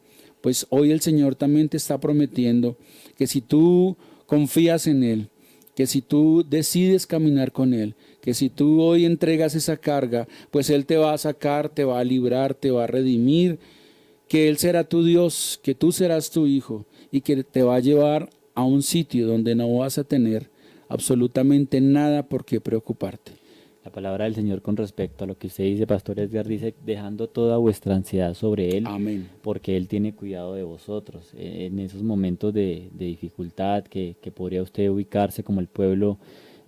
[0.42, 2.76] Pues hoy el Señor también te está prometiendo
[3.16, 5.30] que si tú confías en Él,
[5.76, 10.72] que si tú decides caminar con Él, que si tú hoy entregas esa carga, pues
[10.72, 13.60] Él te va a sacar, te va a librar, te va a redimir
[14.32, 17.80] que Él será tu Dios, que tú serás tu hijo y que te va a
[17.82, 20.50] llevar a un sitio donde no vas a tener
[20.88, 23.34] absolutamente nada por qué preocuparte.
[23.84, 27.28] La palabra del Señor con respecto a lo que usted dice, Pastor Edgar, dice, dejando
[27.28, 29.28] toda vuestra ansiedad sobre Él, Amén.
[29.42, 31.34] porque Él tiene cuidado de vosotros.
[31.36, 36.20] E, en esos momentos de, dificultad que, podría usted ubicarse como el pueblo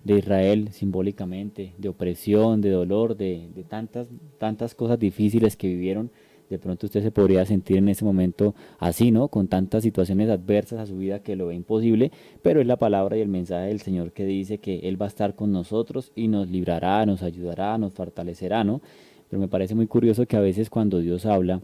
[0.02, 6.10] de Israel simbólicamente, de opresión, de dolor, de, de tantas, tantas cosas difíciles que vivieron,
[6.54, 9.28] de pronto usted se podría sentir en ese momento así, ¿no?
[9.28, 13.16] Con tantas situaciones adversas a su vida que lo ve imposible, pero es la palabra
[13.16, 16.28] y el mensaje del Señor que dice que Él va a estar con nosotros y
[16.28, 18.80] nos librará, nos ayudará, nos fortalecerá, ¿no?
[19.28, 21.60] Pero me parece muy curioso que a veces cuando Dios habla,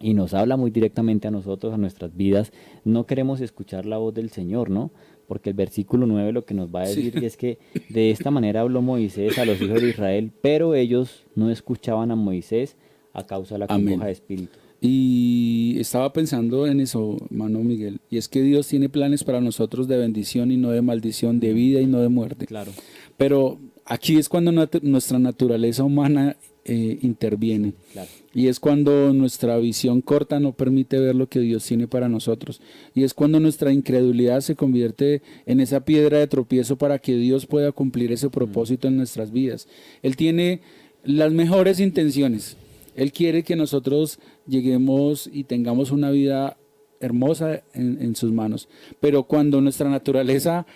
[0.00, 2.52] y nos habla muy directamente a nosotros, a nuestras vidas,
[2.84, 4.90] no queremos escuchar la voz del Señor, ¿no?
[5.26, 8.60] Porque el versículo 9 lo que nos va a decir es que de esta manera
[8.60, 12.76] habló Moisés a los hijos de Israel, pero ellos no escuchaban a Moisés
[13.12, 14.58] a causa de la congoja de espíritu.
[14.80, 19.88] Y estaba pensando en eso, mano Miguel, y es que Dios tiene planes para nosotros
[19.88, 22.46] de bendición y no de maldición, de vida y no de muerte.
[22.46, 22.70] Claro.
[23.16, 27.72] Pero aquí es cuando nuestra naturaleza humana eh, interviene.
[27.92, 28.08] Claro.
[28.32, 32.60] Y es cuando nuestra visión corta no permite ver lo que Dios tiene para nosotros.
[32.94, 37.46] Y es cuando nuestra incredulidad se convierte en esa piedra de tropiezo para que Dios
[37.46, 39.66] pueda cumplir ese propósito en nuestras vidas.
[40.02, 40.60] Él tiene
[41.02, 42.56] las mejores intenciones
[42.98, 44.18] él quiere que nosotros
[44.48, 46.56] lleguemos y tengamos una vida
[46.98, 48.68] hermosa en, sus manos.
[48.98, 50.66] Pero cuando nuestra naturaleza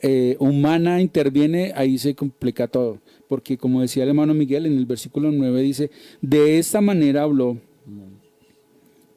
[0.00, 2.98] eh, humana interviene, ahí se complica todo.
[3.28, 5.90] Porque como decía el hermano Miguel en el versículo 9 dice,
[6.22, 7.58] de esta manera habló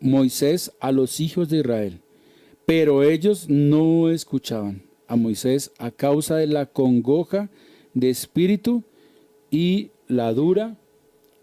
[0.01, 2.01] Moisés a los hijos de Israel,
[2.65, 7.49] pero ellos no escuchaban a Moisés a causa de la congoja
[7.93, 8.83] de espíritu
[9.49, 10.77] y la dura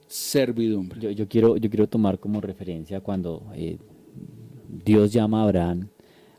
[0.06, 1.14] servidumbre.
[1.14, 3.78] Yo, quiero, yo quiero tomar como referencia cuando eh,
[4.84, 5.88] Dios llama a Abraham.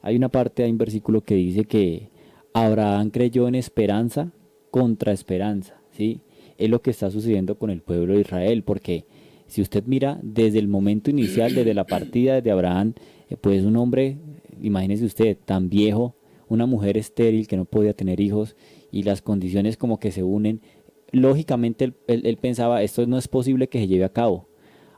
[0.01, 2.09] Hay una parte, hay un versículo que dice que
[2.53, 4.31] Abraham creyó en esperanza
[4.71, 5.79] contra esperanza.
[5.91, 6.21] ¿sí?
[6.57, 9.05] Es lo que está sucediendo con el pueblo de Israel, porque
[9.47, 12.93] si usted mira desde el momento inicial, desde la partida de Abraham,
[13.29, 14.17] eh, pues un hombre,
[14.61, 16.15] imagínese usted, tan viejo,
[16.47, 18.55] una mujer estéril que no podía tener hijos
[18.91, 20.61] y las condiciones como que se unen,
[21.11, 24.47] lógicamente él, pensaba, esto no es posible que se lleve a cabo.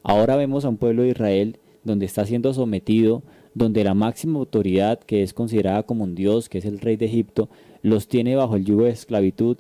[0.03, 4.99] Ahora vemos a un pueblo de Israel donde está siendo sometido, donde la máxima autoridad,
[4.99, 7.49] que es considerada como un dios, que es el rey de Egipto,
[7.82, 9.58] los tiene bajo el yugo de esclavitud,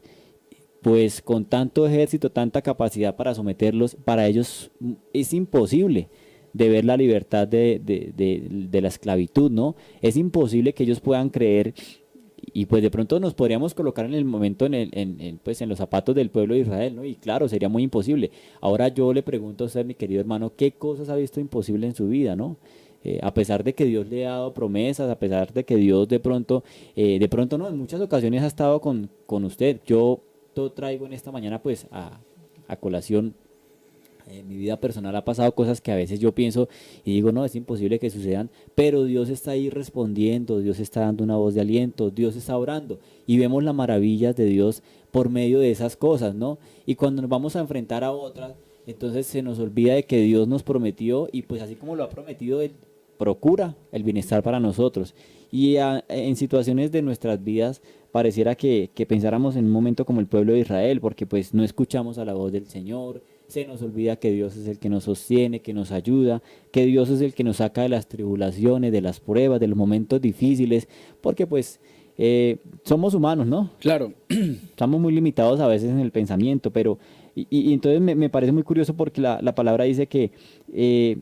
[0.81, 4.71] pues con tanto ejército, tanta capacidad para someterlos, para ellos
[5.13, 6.09] es imposible
[6.53, 9.75] de ver la libertad de, de, la esclavitud, ¿no?
[10.01, 11.73] Es imposible que ellos puedan creer
[12.37, 15.69] y pues de pronto nos podríamos colocar en el momento en, el, en, pues en
[15.69, 17.03] los zapatos del pueblo de Israel, ¿no?
[17.03, 18.31] Y claro, sería muy imposible.
[18.61, 21.95] Ahora yo le pregunto a usted, mi querido hermano, ¿qué cosas ha visto imposible en
[21.95, 22.57] su vida, ¿no?
[23.03, 26.07] Eh, a pesar de que Dios le ha dado promesas, a pesar de que Dios
[26.07, 26.63] de pronto,
[26.95, 29.79] eh, de pronto no, en muchas ocasiones ha estado con, con usted.
[29.85, 30.21] Yo
[30.75, 32.19] traigo en esta mañana pues a,
[32.67, 33.35] a colación
[34.29, 36.69] en mi vida personal ha pasado cosas que a veces yo pienso
[37.05, 41.23] y digo, no, es imposible que sucedan, pero Dios está ahí respondiendo, Dios está dando
[41.23, 45.59] una voz de aliento, Dios está orando y vemos las maravillas de Dios por medio
[45.59, 46.59] de esas cosas, ¿no?
[46.85, 48.53] Y cuando nos vamos a enfrentar a otras,
[48.85, 52.09] entonces se nos olvida de que Dios nos prometió y pues así como lo ha
[52.09, 52.71] prometido, Él
[53.17, 55.15] procura el bienestar para nosotros.
[55.51, 60.53] Y en situaciones de nuestras vidas pareciera que pensáramos en un momento como el pueblo
[60.53, 64.31] de Israel, porque pues no escuchamos a la voz del Señor, se nos olvida que
[64.31, 66.41] Dios es el que nos sostiene, que nos ayuda,
[66.71, 69.77] que Dios es el que nos saca de las tribulaciones, de las pruebas, de los
[69.77, 70.87] momentos difíciles,
[71.21, 71.79] porque pues
[72.17, 73.71] eh, somos humanos, ¿no?
[73.79, 74.13] Claro.
[74.29, 76.97] Estamos muy limitados a veces en el pensamiento, pero
[77.35, 80.31] y, entonces me, parece muy curioso porque la, palabra dice que
[80.73, 81.17] eh,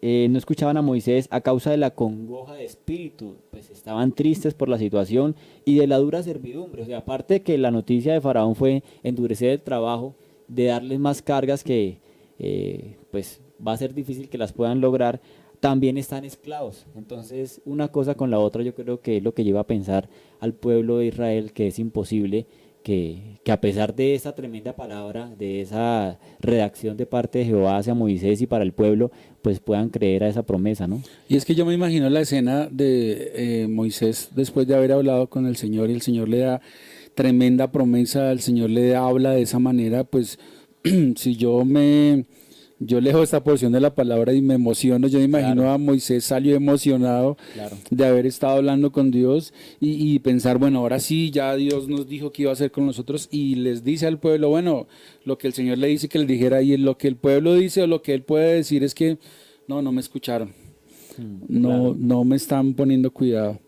[0.00, 4.54] eh, no escuchaban a Moisés a causa de la congoja de espíritu, pues estaban tristes
[4.54, 5.34] por la situación
[5.64, 6.82] y de la dura servidumbre.
[6.82, 10.14] O sea, aparte de que la noticia de Faraón fue endurecer el trabajo,
[10.54, 11.98] de darles más cargas que
[12.38, 15.20] eh, pues va a ser difícil que las puedan lograr,
[15.60, 16.86] también están esclavos.
[16.96, 20.08] Entonces, una cosa con la otra yo creo que es lo que lleva a pensar
[20.40, 22.46] al pueblo de Israel que es imposible
[22.82, 27.76] que, que, a pesar de esa tremenda palabra, de esa redacción de parte de Jehová
[27.76, 31.00] hacia Moisés y para el pueblo, pues puedan creer a esa promesa, ¿no?
[31.28, 35.28] Y es que yo me imagino la escena de eh, Moisés después de haber hablado
[35.28, 36.60] con el Señor y el Señor le da
[37.14, 40.38] tremenda promesa, el Señor le habla de esa manera, pues
[41.16, 42.24] si yo me
[42.84, 45.06] yo leo esta porción de la palabra y me emociono.
[45.08, 47.36] Yo me imagino a Moisés salió emocionado
[47.90, 52.32] de haber estado hablando con Dios y, pensar, bueno, ahora sí, ya Dios nos dijo
[52.32, 54.88] que iba a hacer con nosotros y les dice al pueblo, bueno,
[55.24, 57.82] lo que el Señor le dice que le dijera y lo que el pueblo dice
[57.82, 59.18] o lo que él puede decir es que
[59.68, 60.52] no, no me escucharon,
[61.18, 63.60] mm, no, no me están poniendo cuidado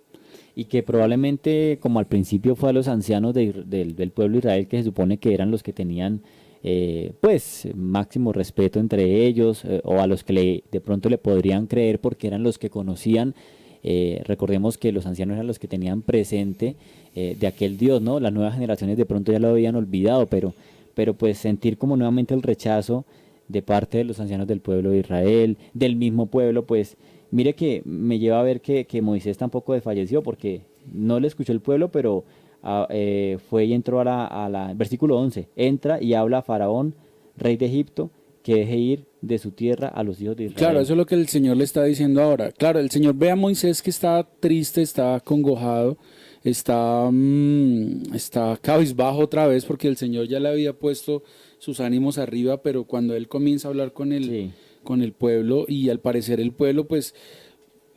[0.57, 4.79] y que probablemente como al principio fue a los ancianos del pueblo de Israel que
[4.79, 6.21] se supone que eran los que tenían
[6.63, 11.19] eh, pues máximo respeto entre ellos eh, o a los que le, de pronto le
[11.19, 13.35] podrían creer porque eran los que conocían
[13.83, 16.77] eh, recordemos que los ancianos eran los que tenían presente
[17.15, 18.19] de aquel Dios, ¿no?
[18.19, 20.53] Las nuevas generaciones de pronto ya lo habían olvidado, pero,
[20.95, 23.05] pero pues sentir como nuevamente el rechazo
[23.47, 26.97] de parte de los ancianos del pueblo de Israel, del mismo pueblo, pues
[27.35, 30.61] Mire que me lleva a ver que, Moisés tampoco desfalleció porque
[30.93, 32.22] no le escuchó el pueblo, pero
[32.62, 36.95] ah, eh, fue y entró a la, versículo 11, entra y habla a Faraón,
[37.37, 38.12] rey de Egipto,
[38.45, 40.59] que deje ir de su tierra a los hijos de Israel.
[40.59, 42.53] Claro, eso es lo que el Señor le está diciendo ahora.
[42.53, 45.99] Claro, el Señor ve a Moisés que está triste, está congojado,
[46.45, 51.24] está, mm, está cabizbajo otra vez porque el Señor ya le había puesto
[51.59, 54.53] sus ánimos arriba, pero cuando él comienza a hablar con él
[54.85, 57.14] con el pueblo y al parecer el pueblo, pues,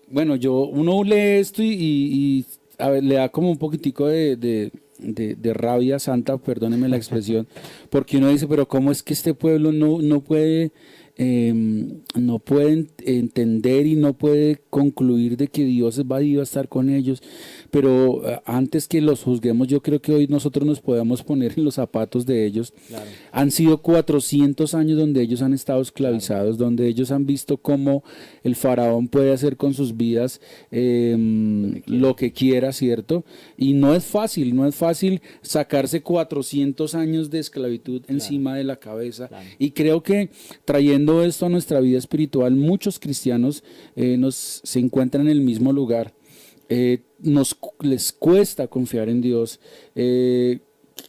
[0.09, 2.45] bueno, yo, uno lee esto y,
[2.79, 7.47] a ver, le da como un poquitico de, de, rabia santa, perdóneme la expresión,
[7.89, 10.71] porque uno dice, pero ¿cómo es que este pueblo no, no puede
[11.20, 16.91] Em, no pueden entender y no puede concluir de que Dios va a estar con
[16.91, 17.24] ellos.
[17.72, 21.65] Pero eh, antes que los juzguemos, yo creo que hoy nosotros nos podemos poner en
[21.65, 22.72] los zapatos de ellos.
[23.32, 28.03] Han sido 400 años donde ellos han estado esclavizados, donde ellos han visto cómo
[28.43, 30.39] el faraón puede hacer con sus vidas
[30.70, 33.26] em, lo que quiera, ¿cierto?
[33.57, 38.76] Y no es fácil, no es fácil sacarse 400 años de esclavitud encima de la
[38.76, 39.32] cabeza.
[39.57, 40.30] Y creo que
[40.63, 43.64] trayendo esto a nuestra vida espiritual, muchos cristianos
[43.95, 46.14] eh, nos, se encuentran en el mismo lugar.
[46.70, 49.60] Eh, nos les cuesta confiar en Dios.
[49.95, 50.60] Eh,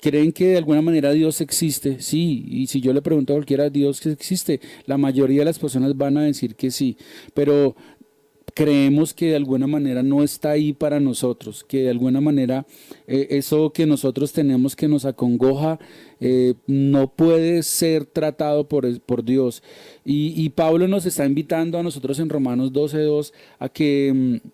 [0.00, 3.68] creen que de alguna manera Dios existe, sí, y si yo le pregunto a cualquiera,
[3.70, 6.96] Dios existe, la mayoría de las personas van a decir que sí,
[7.34, 7.74] pero
[8.58, 12.66] creemos que de alguna manera no está ahí para nosotros, que de alguna manera
[13.06, 15.78] eh, eso que nosotros tenemos que nos acongoja
[16.18, 19.62] eh, no puede ser tratado por, por Dios.
[20.04, 24.12] Y, Pablo nos está invitando a nosotros en Romanos 12.2 a que...
[24.12, 24.48] Mm,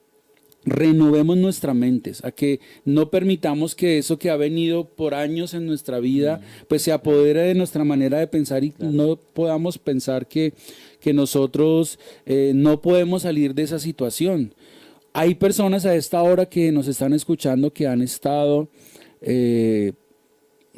[0.67, 5.67] renovemos nuestras mentes, a que no permitamos que eso que ha venido por años en
[5.67, 10.55] nuestra vida, pues se apodere de nuestra manera de pensar y no podamos pensar que,
[11.05, 14.55] que nosotros eh, no podemos salir de esa situación.
[15.13, 18.71] Hay personas a esta hora que nos están escuchando que han estado
[19.21, 19.93] eh,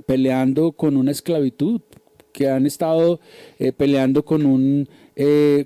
[0.04, 1.80] peleando con una esclavitud,
[2.32, 3.20] que han estado
[3.60, 4.88] eh, peleando con un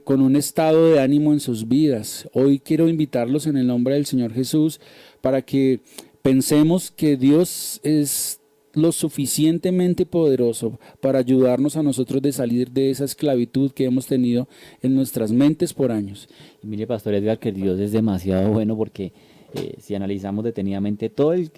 [0.05, 2.29] con un estado de ánimo en sus vidas.
[2.35, 4.79] Hoy quiero invitarlos en el nombre del Señor Jesús
[5.23, 5.81] para que
[6.23, 8.40] pensemos que Dios es
[8.75, 14.49] lo suficientemente poderoso para ayudarnos a nosotros de salir de esa esclavitud que hemos tenido
[14.83, 16.29] en nuestras mentes por años.
[16.63, 19.13] Y mire, Pastor Edgar, que Dios es demasiado bueno porque
[19.53, 21.51] eh, si analizamos detenidamente todo el,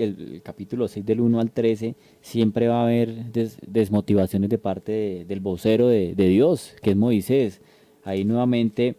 [0.43, 3.33] capítulo 6 del 1 al 13, siempre va a haber
[3.67, 7.61] desmotivaciones de parte del vocero de, Dios, que es Moisés.
[8.05, 8.97] Ahí nuevamente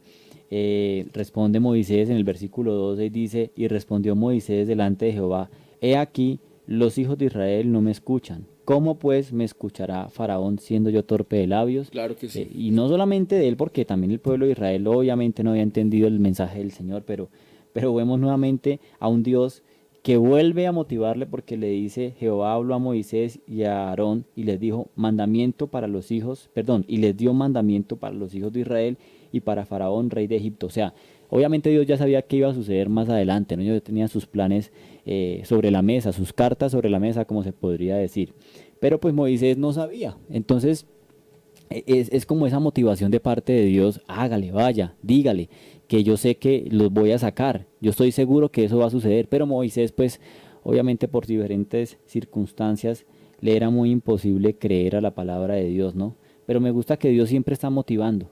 [0.51, 5.49] eh, responde Moisés en el versículo 12 y dice, y respondió Moisés delante de Jehová,
[5.81, 8.45] he aquí, los hijos de Israel no me escuchan.
[8.65, 11.89] ¿Cómo pues me escuchará Faraón siendo yo torpe de labios?
[11.89, 12.41] Claro que sí.
[12.41, 15.63] Eh, y no solamente de él, porque también el pueblo de Israel obviamente no había
[15.63, 17.29] entendido el mensaje del Señor, pero,
[17.73, 19.63] pero vemos nuevamente a un Dios
[20.03, 24.43] que vuelve a motivarle porque le dice, Jehová habló a Moisés y a Aarón y
[24.43, 28.61] les dijo, mandamiento para los hijos, perdón, y les dio mandamiento para los hijos de
[28.61, 28.97] Israel
[29.31, 30.67] y para Faraón, rey de Egipto.
[30.67, 30.93] O sea,
[31.29, 33.63] obviamente Dios ya sabía qué iba a suceder más adelante, ¿no?
[33.63, 34.73] Ellos tenían sus planes
[35.05, 38.33] eh, sobre la mesa, sus cartas sobre la mesa, como se podría decir.
[38.79, 40.17] Pero pues Moisés no sabía.
[40.29, 40.85] Entonces,
[41.69, 45.49] e, es, es como esa motivación de parte de Dios, hágale, vaya, dígale
[45.87, 47.67] que yo sé que los voy a sacar.
[47.81, 50.19] Yo estoy seguro que eso va a suceder, pero Moisés pues
[50.63, 53.05] obviamente por diferentes circunstancias
[53.41, 56.15] le era muy imposible creer a la palabra de Dios, ¿no?
[56.45, 58.31] Pero me gusta que Dios siempre está motivando.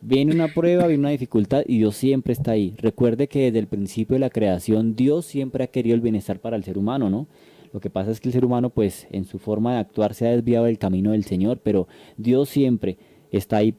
[0.00, 2.74] Viene una prueba, viene una dificultad y Dios siempre está ahí.
[2.78, 6.56] Recuerde que desde el principio de la creación Dios siempre ha querido el bienestar para
[6.56, 7.26] el ser humano, ¿no?
[7.72, 10.26] Lo que pasa es que el ser humano pues en su forma de actuar se
[10.26, 12.96] ha desviado del camino del Señor, pero Dios siempre
[13.30, 13.74] está ahí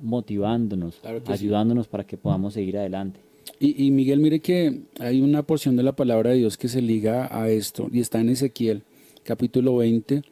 [0.00, 3.20] motivándonos, ayudándonos para que podamos seguir adelante.
[3.60, 7.28] Y, Miguel, mire que hay una porción de la palabra de Dios que se liga
[7.30, 8.82] a esto y está en Ezequiel,
[9.22, 10.22] capítulo 20,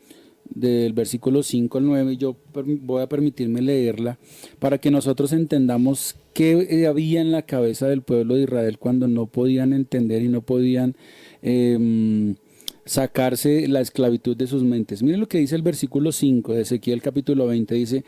[0.55, 2.17] del versículo 5 al 9.
[2.17, 2.37] Yo
[2.81, 4.19] voy a permitirme leerla
[4.59, 9.27] para que nosotros entendamos qué había en la cabeza del pueblo de Israel cuando no
[9.27, 10.97] podían entender y no podían
[11.43, 12.37] em,
[12.85, 15.03] sacarse la esclavitud de sus mentes.
[15.03, 17.75] Mire lo que dice el versículo 5 de Ezequiel capítulo 20.
[17.75, 18.05] Dice,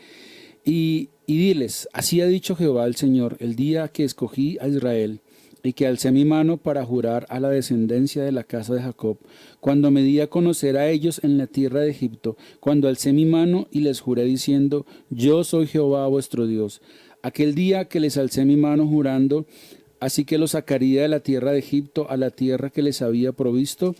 [0.65, 5.21] y, diles, así ha dicho Jehová el Señor, el día que escogí a Israel
[5.65, 9.17] y que alcé mi mano para jurar a la descendencia de la casa de Jacob,
[9.59, 13.25] cuando me di a conocer a ellos en la tierra de Egipto, cuando alcé mi
[13.25, 16.81] mano y les juré diciendo, yo soy Jehová vuestro Dios.
[17.21, 19.47] Aquel día que les alcé mi mano jurando,
[19.99, 23.31] así que los sacaría de la tierra de Egipto a la tierra que les había
[23.31, 23.95] provisto,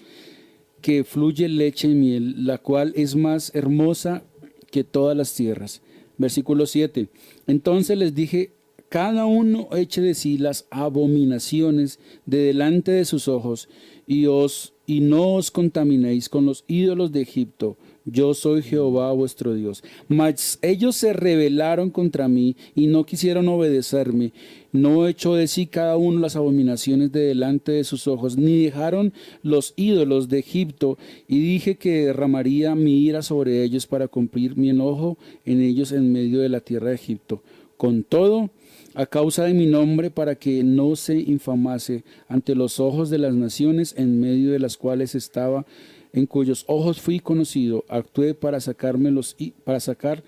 [0.82, 4.24] que fluye leche y miel, la cual es más hermosa
[4.70, 5.82] que todas las tierras
[6.18, 7.09] Versículo 7.
[7.47, 8.51] Entonces les dije,
[8.89, 13.69] cada uno eche de sí las abominaciones de delante de sus ojos
[14.07, 17.77] y os y no os contaminéis con los ídolos de Egipto.
[18.07, 19.83] Yo soy Jehová vuestro Dios.
[20.07, 24.31] Mas ellos se rebelaron contra mí y no quisieron obedecerme.
[24.71, 29.11] No echó de sí cada uno las abominaciones de delante de sus ojos, ni dejaron
[29.41, 30.99] los ídolos de Egipto.
[31.27, 36.11] Y dije que derramaría mi ira sobre ellos para cumplir mi enojo en ellos en
[36.11, 37.41] medio de la tierra de Egipto.
[37.75, 38.51] Con todo,
[38.96, 43.36] a causa de mi nombre, para que no se infamase ante los ojos de las
[43.36, 45.66] naciones en medio de las cuales estaba,
[46.14, 50.24] en cuyos ojos fui conocido, actué para sacarme los para sacar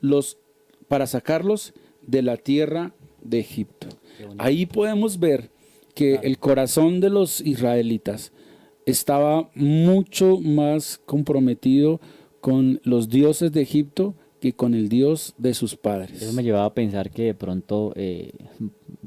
[0.00, 0.36] los
[0.86, 1.72] para sacarlos
[2.06, 2.92] de la tierra
[3.22, 3.88] de Egipto.
[4.38, 5.50] Ahí podemos ver
[5.94, 8.32] que el corazón de los israelitas
[8.86, 12.00] estaba mucho más comprometido
[12.40, 16.22] con los dioses de Egipto que con el Dios de sus padres.
[16.22, 18.32] Eso me llevaba a pensar que de pronto, eh,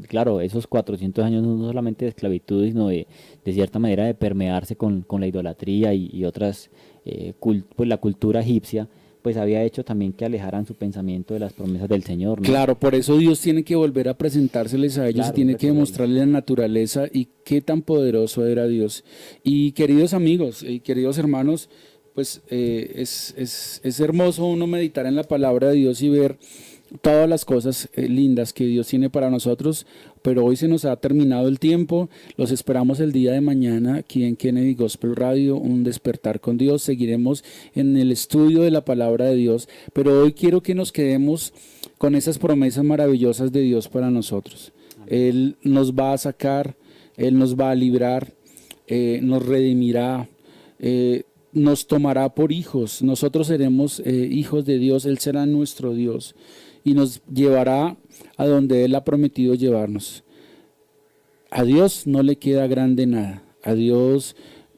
[0.08, 3.08] claro, esos 400 años no solamente de esclavitud, sino de,
[3.44, 6.70] de cierta manera de permearse con, la idolatría y, otras,
[7.06, 8.88] eh, pues la cultura egipcia,
[9.24, 12.42] pues había hecho también que alejaran su pensamiento de las promesas del Señor.
[12.42, 16.20] Claro, por eso Dios tiene que volver a presentárseles a ellos y tiene que demostrarles
[16.20, 19.06] la naturaleza y qué tan poderoso era Dios.
[19.42, 21.70] Y queridos amigos y queridos hermanos,
[22.14, 26.38] pues eh, es, es, es, hermoso uno meditar en la palabra de Dios y ver
[27.02, 29.88] todas las cosas eh, lindas que Dios tiene para nosotros,
[30.22, 32.10] pero hoy se nos ha terminado el tiempo.
[32.38, 36.84] Los esperamos el día de mañana aquí en Kennedy Gospel Radio, un despertar con Dios.
[36.84, 37.44] Seguiremos
[37.74, 41.54] en el estudio de la palabra de Dios, pero hoy quiero que nos quedemos
[41.98, 44.72] con esas promesas maravillosas de Dios para nosotros.
[45.08, 46.76] Él nos va a sacar
[47.18, 48.34] Él nos va a librar,
[48.88, 50.28] eh, nos redimirá,
[51.54, 53.02] nos tomará por hijos.
[53.02, 56.36] Nosotros seremos eh, hijos de Dios, Él será nuestro Dios
[56.84, 57.98] y nos llevará
[58.38, 60.24] a donde Él ha prometido llevarnos.
[61.50, 63.44] A Dios no le queda grande nada.
[63.64, 64.36] A Dios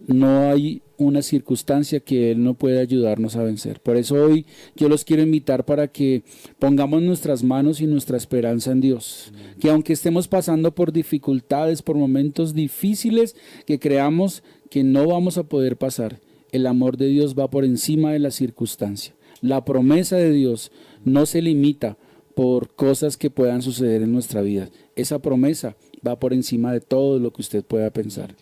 [0.08, 3.80] no hay una circunstancia que Él no pueda ayudarnos a vencer.
[3.80, 4.46] Por eso hoy
[4.76, 6.24] yo los quiero invitar para que
[6.60, 9.32] pongamos nuestras manos y nuestra esperanza en Dios.
[9.60, 15.44] Que aunque estemos pasando por dificultades, por momentos difíciles, que creamos que no vamos a
[15.44, 16.20] poder pasar,
[16.56, 19.14] el amor de Dios va por encima de la circunstancia.
[19.42, 20.72] La promesa de Dios
[21.04, 21.98] no se limita
[22.34, 24.70] por cosas que puedan suceder en nuestra vida.
[24.96, 25.76] Esa promesa
[26.06, 28.36] va por encima de todo lo que usted pueda pensar.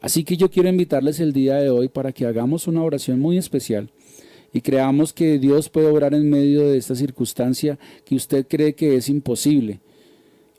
[0.00, 3.36] Así que yo quiero invitarles el día de hoy para que hagamos una oración muy
[3.36, 3.90] especial
[4.52, 8.94] y creamos que Dios puede obrar en medio de esta circunstancia que usted cree que
[8.94, 9.80] es imposible.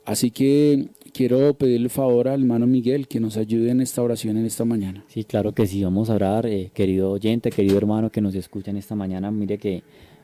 [0.04, 0.88] Así que
[1.20, 5.04] quiero pedirle favor al hermano Miguel que nos ayude en esta oración en esta mañana.
[5.08, 8.70] Sí, claro que sí, vamos a orar, eh, querido oyente, querido hermano que nos escucha
[8.70, 9.30] en esta mañana.
[9.30, 9.82] Mire que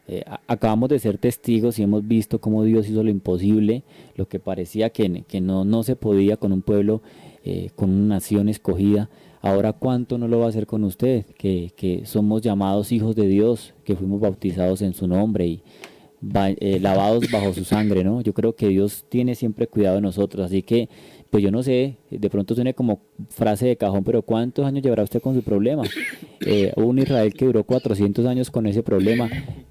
[0.08, 3.82] eh, acabamos de ser testigos y hemos visto cómo Dios hizo lo imposible,
[4.14, 7.02] lo que parecía que, que no, no se podía con un pueblo,
[7.44, 9.10] eh, con una nación escogida.
[9.42, 11.26] Ahora, ¿cuánto no lo va a hacer con usted?
[11.36, 15.62] Que, que somos llamados hijos de Dios, que fuimos bautizados en su nombre y
[16.60, 18.20] eh, lavados bajo su sangre, ¿no?
[18.20, 20.88] Yo creo que Dios tiene siempre cuidado de nosotros, así que
[21.30, 23.00] pues yo no sé, de pronto tiene como
[23.30, 25.82] frase de cajón, pero ¿cuántos años llevará usted con su problema?
[26.46, 29.28] Eh, un Israel que duró 400 años con ese problema,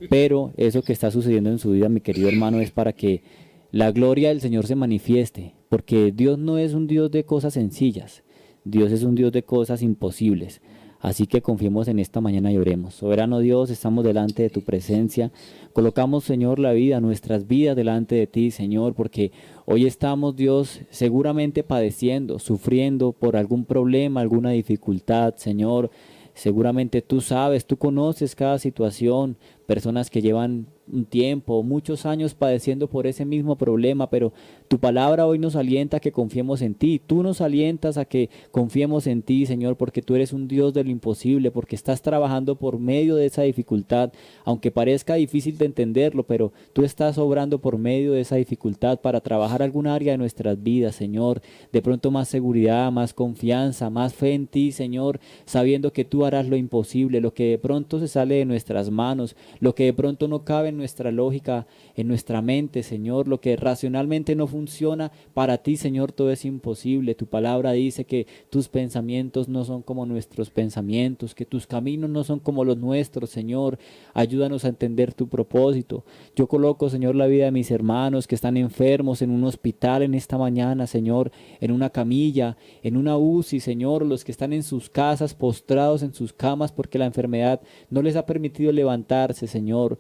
[0.10, 3.24] pero eso que está sucediendo en su vida, mi querido hermano, es para que
[3.72, 8.24] la gloria del Señor se manifieste, porque Dios no es un Dios de cosas sencillas,
[8.64, 10.62] Dios es un Dios de cosas imposibles.
[11.06, 12.96] Así que confiemos en esta mañana y oremos.
[12.96, 15.32] Soberano Dios, estamos delante de tu presencia.
[15.72, 19.32] Colocamos, Señor, la vida, nuestras vidas delante de ti, Señor, porque
[19.66, 25.92] hoy estamos, Dios, seguramente padeciendo, sufriendo por algún problema, alguna dificultad, Señor.
[26.34, 29.38] Seguramente tú sabes, tú conoces cada situación,
[29.68, 34.34] personas que llevan un tiempo, muchos años padeciendo por ese mismo problema, pero
[34.68, 37.02] tu palabra hoy nos alienta a que confiemos en ti.
[37.06, 40.84] Tú nos alientas a que confiemos en ti, Señor, porque tú eres un Dios de
[40.84, 44.12] lo imposible, porque estás trabajando por medio de esa dificultad,
[44.44, 49.22] aunque parezca difícil de entenderlo, pero tú estás obrando por medio de esa dificultad para
[49.22, 51.42] trabajar algún área de nuestras vidas, Señor.
[51.72, 56.48] De pronto más seguridad, más confianza, más fe en ti, Señor, sabiendo que tú harás
[56.48, 60.28] lo imposible, lo que de pronto se sale de nuestras manos, lo que de pronto
[60.28, 65.58] no cabe en nuestra lógica, en nuestra mente, Señor, lo que racionalmente no funciona, para
[65.60, 67.16] ti, Señor, todo es imposible.
[67.16, 72.24] Tu palabra dice que tus pensamientos no son como nuestros pensamientos, que tus caminos no
[72.24, 73.78] son como los nuestros, Señor.
[74.14, 76.06] Ayúdanos a entender tu propósito.
[76.36, 80.14] Yo coloco, Señor, la vida de mis hermanos que están enfermos en un hospital en
[80.14, 84.90] esta mañana, Señor, en una camilla, en una UCI, Señor, los que están en sus
[84.90, 89.98] casas postrados en sus camas porque la enfermedad no les ha permitido levantarse, Señor.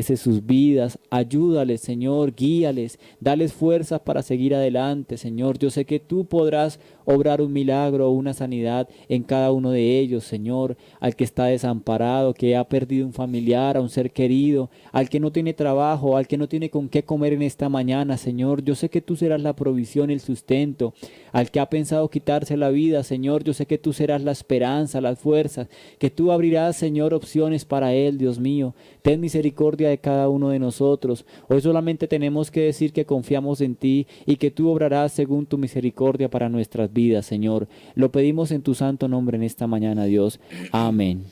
[0.00, 5.58] Sus vidas, ayúdales, Señor, guíales, dales fuerzas para seguir adelante, Señor.
[5.58, 9.98] Yo sé que tú podrás obrar un milagro o una sanidad en cada uno de
[9.98, 14.70] ellos, Señor, al que está desamparado, que ha perdido un familiar, a un ser querido,
[14.92, 18.16] al que no tiene trabajo, al que no tiene con qué comer en esta mañana,
[18.16, 18.64] Señor.
[18.64, 20.94] Yo sé que tú serás la provisión, el sustento,
[21.32, 23.44] al que ha pensado quitarse la vida, Señor.
[23.44, 25.68] Yo sé que tú serás la esperanza, las fuerzas,
[25.98, 28.74] que tú abrirás, Señor, opciones para él, Dios mío.
[29.02, 31.24] Ten misericordia de cada uno de nosotros.
[31.48, 35.58] Hoy solamente tenemos que decir que confiamos en ti y que tú obrarás según tu
[35.58, 37.68] misericordia para nuestras vida, Señor.
[37.94, 40.40] Lo pedimos en tu santo nombre en esta mañana, Dios.
[40.72, 41.24] Amén.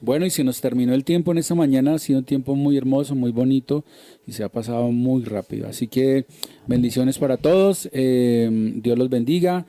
[0.00, 2.76] Bueno, y se nos terminó el tiempo en esta mañana, ha sido un tiempo muy
[2.76, 3.84] hermoso, muy bonito
[4.26, 5.68] y se ha pasado muy rápido.
[5.68, 6.26] Así que
[6.66, 8.50] bendiciones para todos, eh,
[8.82, 9.64] Dios los bendiga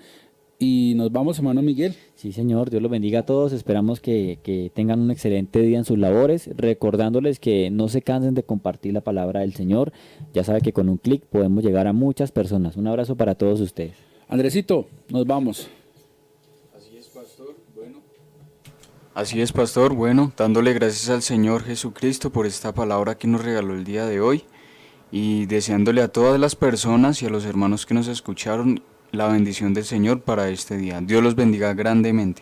[0.63, 1.93] y nos vamos, hermano Miguel.
[2.15, 3.51] Sí, Señor, Dios los bendiga a todos.
[3.51, 8.33] Esperamos que, que, tengan un excelente día en sus labores, recordándoles que no se cansen
[8.33, 9.91] de compartir la palabra del Señor.
[10.33, 12.77] Ya sabe que con un clic podemos llegar a muchas personas.
[12.77, 13.95] Un abrazo para todos ustedes.
[14.29, 15.67] Andresito, nos vamos.
[16.73, 17.57] Así es, pastor.
[17.75, 17.99] Bueno.
[19.13, 19.93] Así es, pastor.
[19.93, 24.21] Bueno, dándole gracias al Señor Jesucristo por esta palabra que nos regaló el día de
[24.21, 24.45] hoy
[25.11, 28.81] y deseándole a todas las personas y a los hermanos que nos escucharon
[29.13, 30.99] la bendición del Señor para este día.
[30.99, 32.41] Dios los bendiga grandemente.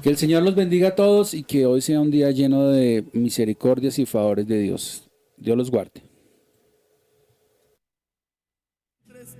[0.00, 3.04] Que el Señor los bendiga a todos y que hoy sea un día lleno de
[3.12, 5.10] misericordias y favores de Dios.
[5.36, 6.02] Dios los guarde.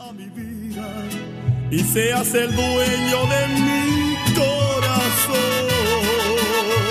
[0.01, 1.09] A mi vida
[1.71, 5.69] y seas el dueño de mi corazón.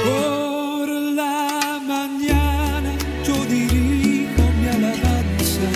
[0.06, 5.70] Por la mañana yo dirijo mi alabanza.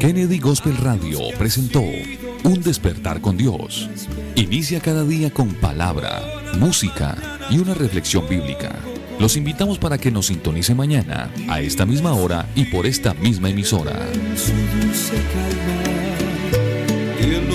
[0.00, 1.82] Kennedy Gospel Radio presentó
[2.44, 3.88] Un despertar con Dios.
[4.36, 6.22] Inicia cada día con palabra,
[6.58, 7.16] música
[7.50, 8.76] y una reflexión bíblica.
[9.18, 13.50] Los invitamos para que nos sintonice mañana, a esta misma hora y por esta misma
[13.50, 13.98] emisora.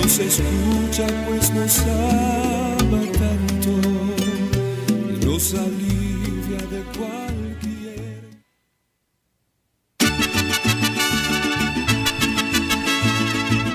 [0.04, 1.76] nos escucha, pues nos
[3.18, 3.54] tanto.